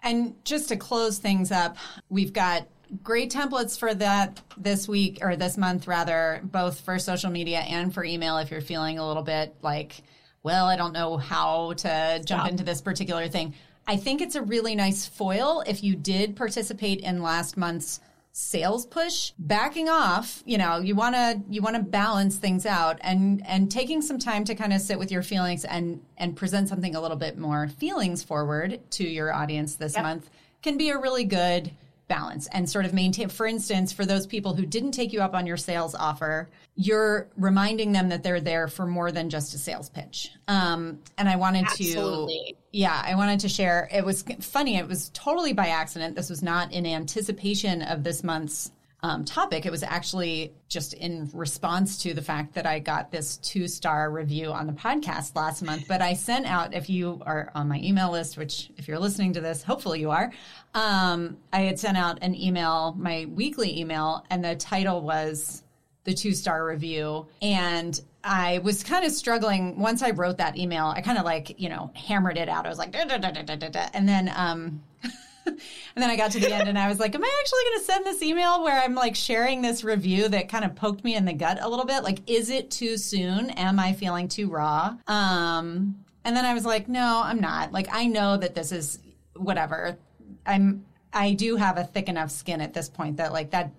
and 0.02 0.34
just 0.44 0.68
to 0.68 0.76
close 0.76 1.18
things 1.18 1.52
up 1.52 1.76
we've 2.08 2.32
got 2.32 2.66
great 3.02 3.30
templates 3.32 3.78
for 3.78 3.94
that 3.94 4.40
this 4.56 4.88
week 4.88 5.18
or 5.22 5.36
this 5.36 5.56
month, 5.56 5.86
rather, 5.86 6.40
both 6.44 6.80
for 6.80 6.98
social 6.98 7.30
media 7.30 7.58
and 7.60 7.92
for 7.92 8.04
email 8.04 8.38
if 8.38 8.50
you're 8.50 8.60
feeling 8.60 8.98
a 8.98 9.06
little 9.06 9.22
bit 9.22 9.54
like, 9.62 10.02
well, 10.42 10.66
I 10.66 10.76
don't 10.76 10.92
know 10.92 11.16
how 11.16 11.74
to 11.74 12.22
jump 12.24 12.48
into 12.48 12.64
this 12.64 12.80
particular 12.80 13.28
thing. 13.28 13.54
I 13.86 13.96
think 13.96 14.20
it's 14.20 14.34
a 14.34 14.42
really 14.42 14.74
nice 14.74 15.06
foil 15.06 15.62
if 15.66 15.82
you 15.82 15.96
did 15.96 16.36
participate 16.36 17.00
in 17.00 17.22
last 17.22 17.56
month's 17.56 18.00
sales 18.40 18.87
push 18.87 19.33
backing 19.38 19.90
off 19.90 20.42
you 20.46 20.57
know 20.57 20.79
you 20.79 20.94
want 20.94 21.14
to 21.14 21.38
you 21.50 21.61
want 21.61 21.76
to 21.76 21.83
balance 21.83 22.38
things 22.38 22.64
out 22.64 22.98
and 23.03 23.46
and 23.46 23.70
taking 23.70 24.00
some 24.00 24.18
time 24.18 24.44
to 24.44 24.55
kind 24.55 24.72
of 24.72 24.81
sit 24.81 24.98
with 24.98 25.12
your 25.12 25.22
feelings 25.22 25.66
and 25.66 26.00
and 26.16 26.35
present 26.37 26.66
something 26.66 26.94
a 26.94 27.00
little 27.00 27.18
bit 27.18 27.37
more 27.37 27.68
feelings 27.68 28.24
forward 28.24 28.81
to 28.90 29.05
your 29.05 29.31
audience 29.31 29.76
this 29.76 29.92
yep. 29.92 30.03
month 30.03 30.31
can 30.62 30.79
be 30.79 30.88
a 30.88 30.98
really 30.98 31.24
good 31.24 31.70
balance 32.11 32.49
and 32.53 32.68
sort 32.68 32.85
of 32.85 32.92
maintain 32.92 33.29
for 33.29 33.46
instance 33.46 33.92
for 33.92 34.05
those 34.05 34.27
people 34.27 34.55
who 34.55 34.66
didn't 34.66 34.90
take 34.90 35.12
you 35.12 35.23
up 35.23 35.33
on 35.33 35.46
your 35.46 35.57
sales 35.57 35.94
offer 35.94 36.51
you're 36.75 37.29
reminding 37.37 37.92
them 37.92 38.09
that 38.09 38.23
they're 38.23 38.40
there 38.40 38.66
for 38.68 38.85
more 38.85 39.12
than 39.12 39.31
just 39.31 39.55
a 39.55 39.59
sales 39.59 39.88
pitch 39.88 40.33
um, 40.49 40.99
and 41.16 41.29
i 41.29 41.37
wanted 41.37 41.64
Absolutely. 41.64 42.57
to 42.73 42.77
yeah 42.77 43.01
i 43.07 43.14
wanted 43.14 43.40
to 43.40 43.49
share 43.49 43.88
it 43.92 44.05
was 44.05 44.23
funny 44.40 44.77
it 44.77 44.88
was 44.88 45.09
totally 45.11 45.53
by 45.53 45.68
accident 45.68 46.16
this 46.16 46.29
was 46.29 46.42
not 46.42 46.73
in 46.73 46.85
anticipation 46.85 47.81
of 47.81 48.03
this 48.03 48.25
month's 48.25 48.73
um, 49.02 49.24
topic. 49.24 49.64
It 49.66 49.70
was 49.70 49.82
actually 49.82 50.52
just 50.68 50.92
in 50.94 51.30
response 51.32 51.98
to 52.02 52.14
the 52.14 52.22
fact 52.22 52.54
that 52.54 52.66
I 52.66 52.78
got 52.78 53.10
this 53.10 53.38
two 53.38 53.66
star 53.66 54.10
review 54.10 54.52
on 54.52 54.66
the 54.66 54.72
podcast 54.72 55.34
last 55.36 55.62
month. 55.62 55.86
But 55.88 56.02
I 56.02 56.14
sent 56.14 56.46
out, 56.46 56.74
if 56.74 56.90
you 56.90 57.22
are 57.24 57.50
on 57.54 57.68
my 57.68 57.78
email 57.80 58.10
list, 58.10 58.36
which 58.36 58.70
if 58.76 58.88
you're 58.88 58.98
listening 58.98 59.32
to 59.34 59.40
this, 59.40 59.62
hopefully 59.62 60.00
you 60.00 60.10
are, 60.10 60.30
um, 60.74 61.38
I 61.52 61.62
had 61.62 61.78
sent 61.78 61.96
out 61.96 62.18
an 62.22 62.34
email, 62.34 62.94
my 62.98 63.26
weekly 63.34 63.78
email, 63.78 64.24
and 64.30 64.44
the 64.44 64.54
title 64.56 65.00
was 65.00 65.62
the 66.04 66.14
two 66.14 66.34
star 66.34 66.66
review. 66.66 67.26
And 67.40 67.98
I 68.22 68.58
was 68.58 68.82
kind 68.82 69.04
of 69.04 69.12
struggling 69.12 69.78
once 69.78 70.02
I 70.02 70.10
wrote 70.10 70.38
that 70.38 70.58
email. 70.58 70.86
I 70.86 71.00
kind 71.00 71.16
of 71.16 71.24
like, 71.24 71.58
you 71.58 71.70
know, 71.70 71.90
hammered 71.94 72.36
it 72.36 72.50
out. 72.50 72.66
I 72.66 72.68
was 72.68 72.78
like, 72.78 72.92
da, 72.92 73.04
da, 73.04 73.16
da, 73.16 73.88
and 73.94 74.08
then, 74.08 74.30
um, 74.34 74.82
and 75.46 75.59
then 75.96 76.11
I 76.11 76.16
got 76.16 76.33
to 76.33 76.40
the 76.40 76.53
end 76.53 76.68
and 76.68 76.79
I 76.79 76.88
was 76.88 76.98
like, 76.98 77.14
am 77.14 77.24
I 77.24 77.40
actually 77.40 77.64
going 77.64 77.79
to 77.79 77.85
send 77.85 78.07
this 78.07 78.22
email 78.22 78.62
where 78.62 78.81
I'm 78.81 78.94
like 78.94 79.14
sharing 79.14 79.62
this 79.62 79.85
review 79.85 80.29
that 80.29 80.48
kind 80.48 80.64
of 80.64 80.74
poked 80.74 81.05
me 81.05 81.14
in 81.14 81.24
the 81.24 81.33
gut 81.33 81.59
a 81.61 81.68
little 81.68 81.85
bit? 81.85 82.03
Like, 82.03 82.18
is 82.29 82.50
it 82.50 82.70
too 82.70 82.96
soon? 82.96 83.50
Am 83.50 83.79
I 83.79 83.92
feeling 83.92 84.29
too 84.29 84.48
raw? 84.48 84.96
Um, 85.07 86.05
and 86.24 86.37
then 86.37 86.44
I 86.44 86.55
was 86.55 86.64
like, 86.64 86.88
no, 86.88 87.22
I'm 87.24 87.40
not. 87.40 87.72
Like, 87.72 87.88
I 87.90 88.07
know 88.07 88.37
that 88.37 88.55
this 88.55 88.72
is 88.72 88.98
whatever. 89.37 89.98
I'm, 90.46 90.85
I 91.12 91.33
do 91.35 91.57
have 91.57 91.79
a 91.79 91.85
thick 91.85 92.09
enough 92.09 92.31
skin 92.31 92.61
at 92.61 92.74
this 92.74 92.88
point 92.88 93.16
that 93.16 93.33
like 93.33 93.50
that, 93.50 93.72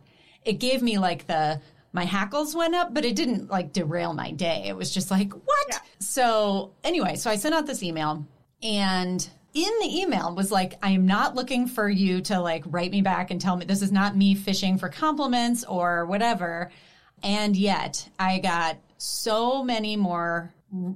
it 0.43 0.54
gave 0.54 0.82
me 0.82 0.97
like 0.97 1.28
the, 1.28 1.62
my 1.93 2.06
hackles 2.06 2.56
went 2.56 2.74
up, 2.74 2.93
but 2.93 3.06
it 3.06 3.15
didn't 3.15 3.50
like 3.50 3.74
derail 3.74 4.13
my 4.13 4.32
day. 4.32 4.65
It 4.67 4.76
was 4.76 4.93
just 4.93 5.12
like, 5.12 5.32
what? 5.34 5.67
Yeah. 5.69 5.78
So 6.00 6.71
anyway, 6.84 7.15
so 7.15 7.30
I 7.30 7.36
sent 7.36 7.54
out 7.54 7.67
this 7.67 7.84
email 7.84 8.26
and 8.63 9.28
in 9.54 9.72
the 9.82 10.00
email 10.00 10.34
was 10.36 10.52
like, 10.52 10.76
I 10.82 10.92
am 10.92 11.06
not 11.06 11.36
looking 11.36 11.68
for 11.68 11.90
you 11.90 12.22
to 12.22 12.40
like 12.40 12.64
write 12.68 12.92
me 12.92 13.02
back 13.02 13.32
and 13.32 13.42
tell 13.42 13.56
me 13.56 13.66
this 13.66 13.82
is 13.82 13.92
not 13.92 14.16
me 14.16 14.36
fishing 14.36 14.78
for 14.78 14.90
compliments 14.90 15.64
or 15.66 16.06
whatever. 16.06 16.72
And 17.24 17.56
yet 17.56 18.08
I 18.18 18.40
got 18.40 18.78
so 18.98 19.64
many 19.64 19.98
more 19.98 20.54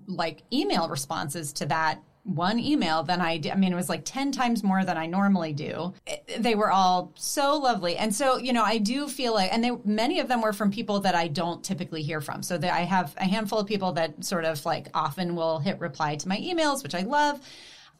like 0.07 0.43
email 0.53 0.87
responses 0.87 1.51
to 1.53 1.65
that 1.65 2.01
one 2.23 2.57
email 2.57 3.03
than 3.03 3.21
I 3.21 3.37
did. 3.37 3.51
I 3.51 3.55
mean, 3.55 3.71
it 3.71 3.75
was 3.75 3.89
like 3.89 4.01
10 4.03 4.31
times 4.31 4.63
more 4.63 4.83
than 4.83 4.97
I 4.97 5.05
normally 5.05 5.53
do. 5.53 5.93
It, 6.07 6.37
they 6.39 6.55
were 6.55 6.71
all 6.71 7.11
so 7.15 7.57
lovely. 7.57 7.97
And 7.97 8.13
so, 8.13 8.37
you 8.37 8.51
know, 8.51 8.63
I 8.63 8.79
do 8.79 9.07
feel 9.07 9.33
like, 9.33 9.53
and 9.53 9.63
they, 9.63 9.71
many 9.85 10.19
of 10.19 10.27
them 10.27 10.41
were 10.41 10.53
from 10.53 10.71
people 10.71 11.01
that 11.01 11.13
I 11.13 11.27
don't 11.27 11.63
typically 11.63 12.01
hear 12.01 12.21
from. 12.21 12.41
So 12.41 12.57
that 12.57 12.73
I 12.73 12.79
have 12.79 13.13
a 13.17 13.25
handful 13.25 13.59
of 13.59 13.67
people 13.67 13.91
that 13.93 14.25
sort 14.25 14.43
of 14.43 14.65
like 14.65 14.87
often 14.95 15.35
will 15.35 15.59
hit 15.59 15.79
reply 15.79 16.15
to 16.15 16.27
my 16.27 16.37
emails, 16.37 16.81
which 16.81 16.95
I 16.95 17.01
love 17.01 17.39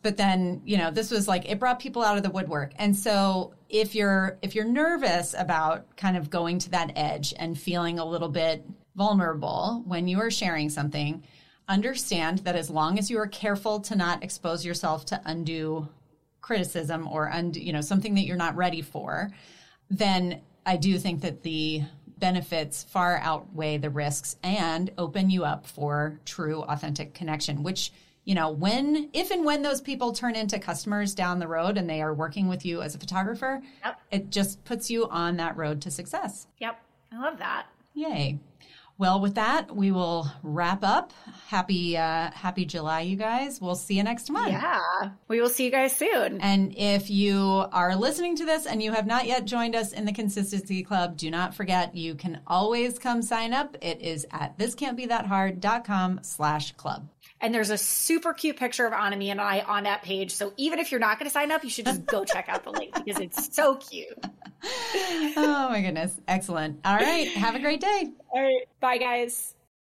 but 0.05 0.17
then 0.17 0.61
you 0.65 0.77
know 0.77 0.91
this 0.91 1.09
was 1.09 1.27
like 1.27 1.49
it 1.49 1.57
brought 1.57 1.79
people 1.79 2.03
out 2.03 2.15
of 2.15 2.21
the 2.21 2.29
woodwork. 2.29 2.73
And 2.75 2.95
so 2.95 3.55
if 3.69 3.95
you're 3.95 4.37
if 4.43 4.53
you're 4.53 4.63
nervous 4.63 5.33
about 5.35 5.97
kind 5.97 6.15
of 6.15 6.29
going 6.29 6.59
to 6.59 6.69
that 6.69 6.91
edge 6.95 7.33
and 7.39 7.57
feeling 7.57 7.97
a 7.97 8.05
little 8.05 8.29
bit 8.29 8.63
vulnerable 8.95 9.81
when 9.87 10.07
you 10.07 10.19
are 10.19 10.29
sharing 10.29 10.69
something 10.69 11.23
understand 11.67 12.37
that 12.39 12.55
as 12.55 12.69
long 12.69 12.99
as 12.99 13.09
you 13.09 13.17
are 13.17 13.25
careful 13.25 13.79
to 13.79 13.95
not 13.95 14.23
expose 14.23 14.63
yourself 14.63 15.05
to 15.05 15.19
undue 15.25 15.87
criticism 16.39 17.07
or 17.07 17.27
und, 17.33 17.55
you 17.55 17.73
know 17.73 17.81
something 17.81 18.13
that 18.13 18.25
you're 18.25 18.37
not 18.37 18.55
ready 18.55 18.83
for 18.83 19.31
then 19.89 20.39
i 20.67 20.77
do 20.77 20.99
think 20.99 21.21
that 21.21 21.41
the 21.41 21.81
benefits 22.19 22.83
far 22.83 23.17
outweigh 23.23 23.77
the 23.79 23.89
risks 23.89 24.35
and 24.43 24.91
open 24.99 25.31
you 25.31 25.43
up 25.43 25.65
for 25.65 26.19
true 26.25 26.61
authentic 26.61 27.15
connection 27.15 27.63
which 27.63 27.91
you 28.25 28.35
know, 28.35 28.49
when, 28.49 29.09
if 29.13 29.31
and 29.31 29.45
when 29.45 29.61
those 29.61 29.81
people 29.81 30.11
turn 30.11 30.35
into 30.35 30.59
customers 30.59 31.13
down 31.15 31.39
the 31.39 31.47
road 31.47 31.77
and 31.77 31.89
they 31.89 32.01
are 32.01 32.13
working 32.13 32.47
with 32.47 32.65
you 32.65 32.81
as 32.81 32.95
a 32.95 32.97
photographer, 32.97 33.61
yep. 33.83 34.01
it 34.11 34.31
just 34.31 34.63
puts 34.65 34.89
you 34.89 35.07
on 35.09 35.37
that 35.37 35.55
road 35.55 35.81
to 35.83 35.91
success. 35.91 36.47
Yep. 36.59 36.79
I 37.13 37.21
love 37.21 37.37
that. 37.37 37.67
Yay. 37.93 38.39
Well, 38.97 39.19
with 39.19 39.35
that, 39.35 39.75
we 39.75 39.91
will 39.91 40.31
wrap 40.41 40.81
up. 40.81 41.11
Happy 41.47 41.97
uh, 41.97 42.31
Happy 42.31 42.63
July, 42.63 43.01
you 43.01 43.17
guys. 43.17 43.59
We'll 43.59 43.75
see 43.75 43.95
you 43.95 44.03
next 44.03 44.29
month. 44.29 44.51
Yeah, 44.51 44.79
we 45.27 45.41
will 45.41 45.49
see 45.49 45.65
you 45.65 45.71
guys 45.71 45.93
soon. 45.93 46.39
And 46.39 46.73
if 46.77 47.09
you 47.09 47.65
are 47.73 47.93
listening 47.97 48.37
to 48.37 48.45
this 48.45 48.65
and 48.65 48.81
you 48.81 48.93
have 48.93 49.05
not 49.05 49.25
yet 49.25 49.43
joined 49.43 49.75
us 49.75 49.91
in 49.91 50.05
the 50.05 50.13
Consistency 50.13 50.81
Club, 50.81 51.17
do 51.17 51.29
not 51.29 51.53
forget 51.53 51.93
you 51.93 52.15
can 52.15 52.39
always 52.47 52.97
come 52.97 53.21
sign 53.21 53.53
up. 53.53 53.75
It 53.81 54.01
is 54.01 54.25
at 54.31 54.57
thiscantbethathard.com 54.57 56.21
slash 56.23 56.71
club. 56.73 57.09
And 57.45 57.53
there's 57.53 57.69
a 57.69 57.77
super 57.77 58.33
cute 58.33 58.57
picture 58.57 58.87
of 58.87 58.93
Anami 58.93 59.27
and 59.27 59.39
I 59.39 59.59
on 59.59 59.83
that 59.83 60.01
page. 60.01 60.33
So 60.33 60.51
even 60.57 60.79
if 60.79 60.89
you're 60.89 60.99
not 60.99 61.19
going 61.19 61.27
to 61.27 61.31
sign 61.31 61.51
up, 61.51 61.63
you 61.63 61.69
should 61.69 61.85
just 61.85 62.03
go 62.07 62.25
check 62.25 62.49
out 62.49 62.63
the 62.63 62.71
link 62.71 62.95
because 62.95 63.21
it's 63.21 63.55
so 63.55 63.75
cute. 63.75 64.17
oh 64.63 65.67
my 65.69 65.79
goodness. 65.83 66.19
Excellent. 66.27 66.79
All 66.83 66.95
right. 66.95 67.27
Have 67.27 67.53
a 67.53 67.59
great 67.59 67.81
day. 67.81 68.09
All 68.29 68.41
right. 68.41 68.67
Bye, 68.79 68.97
guys. 68.97 69.54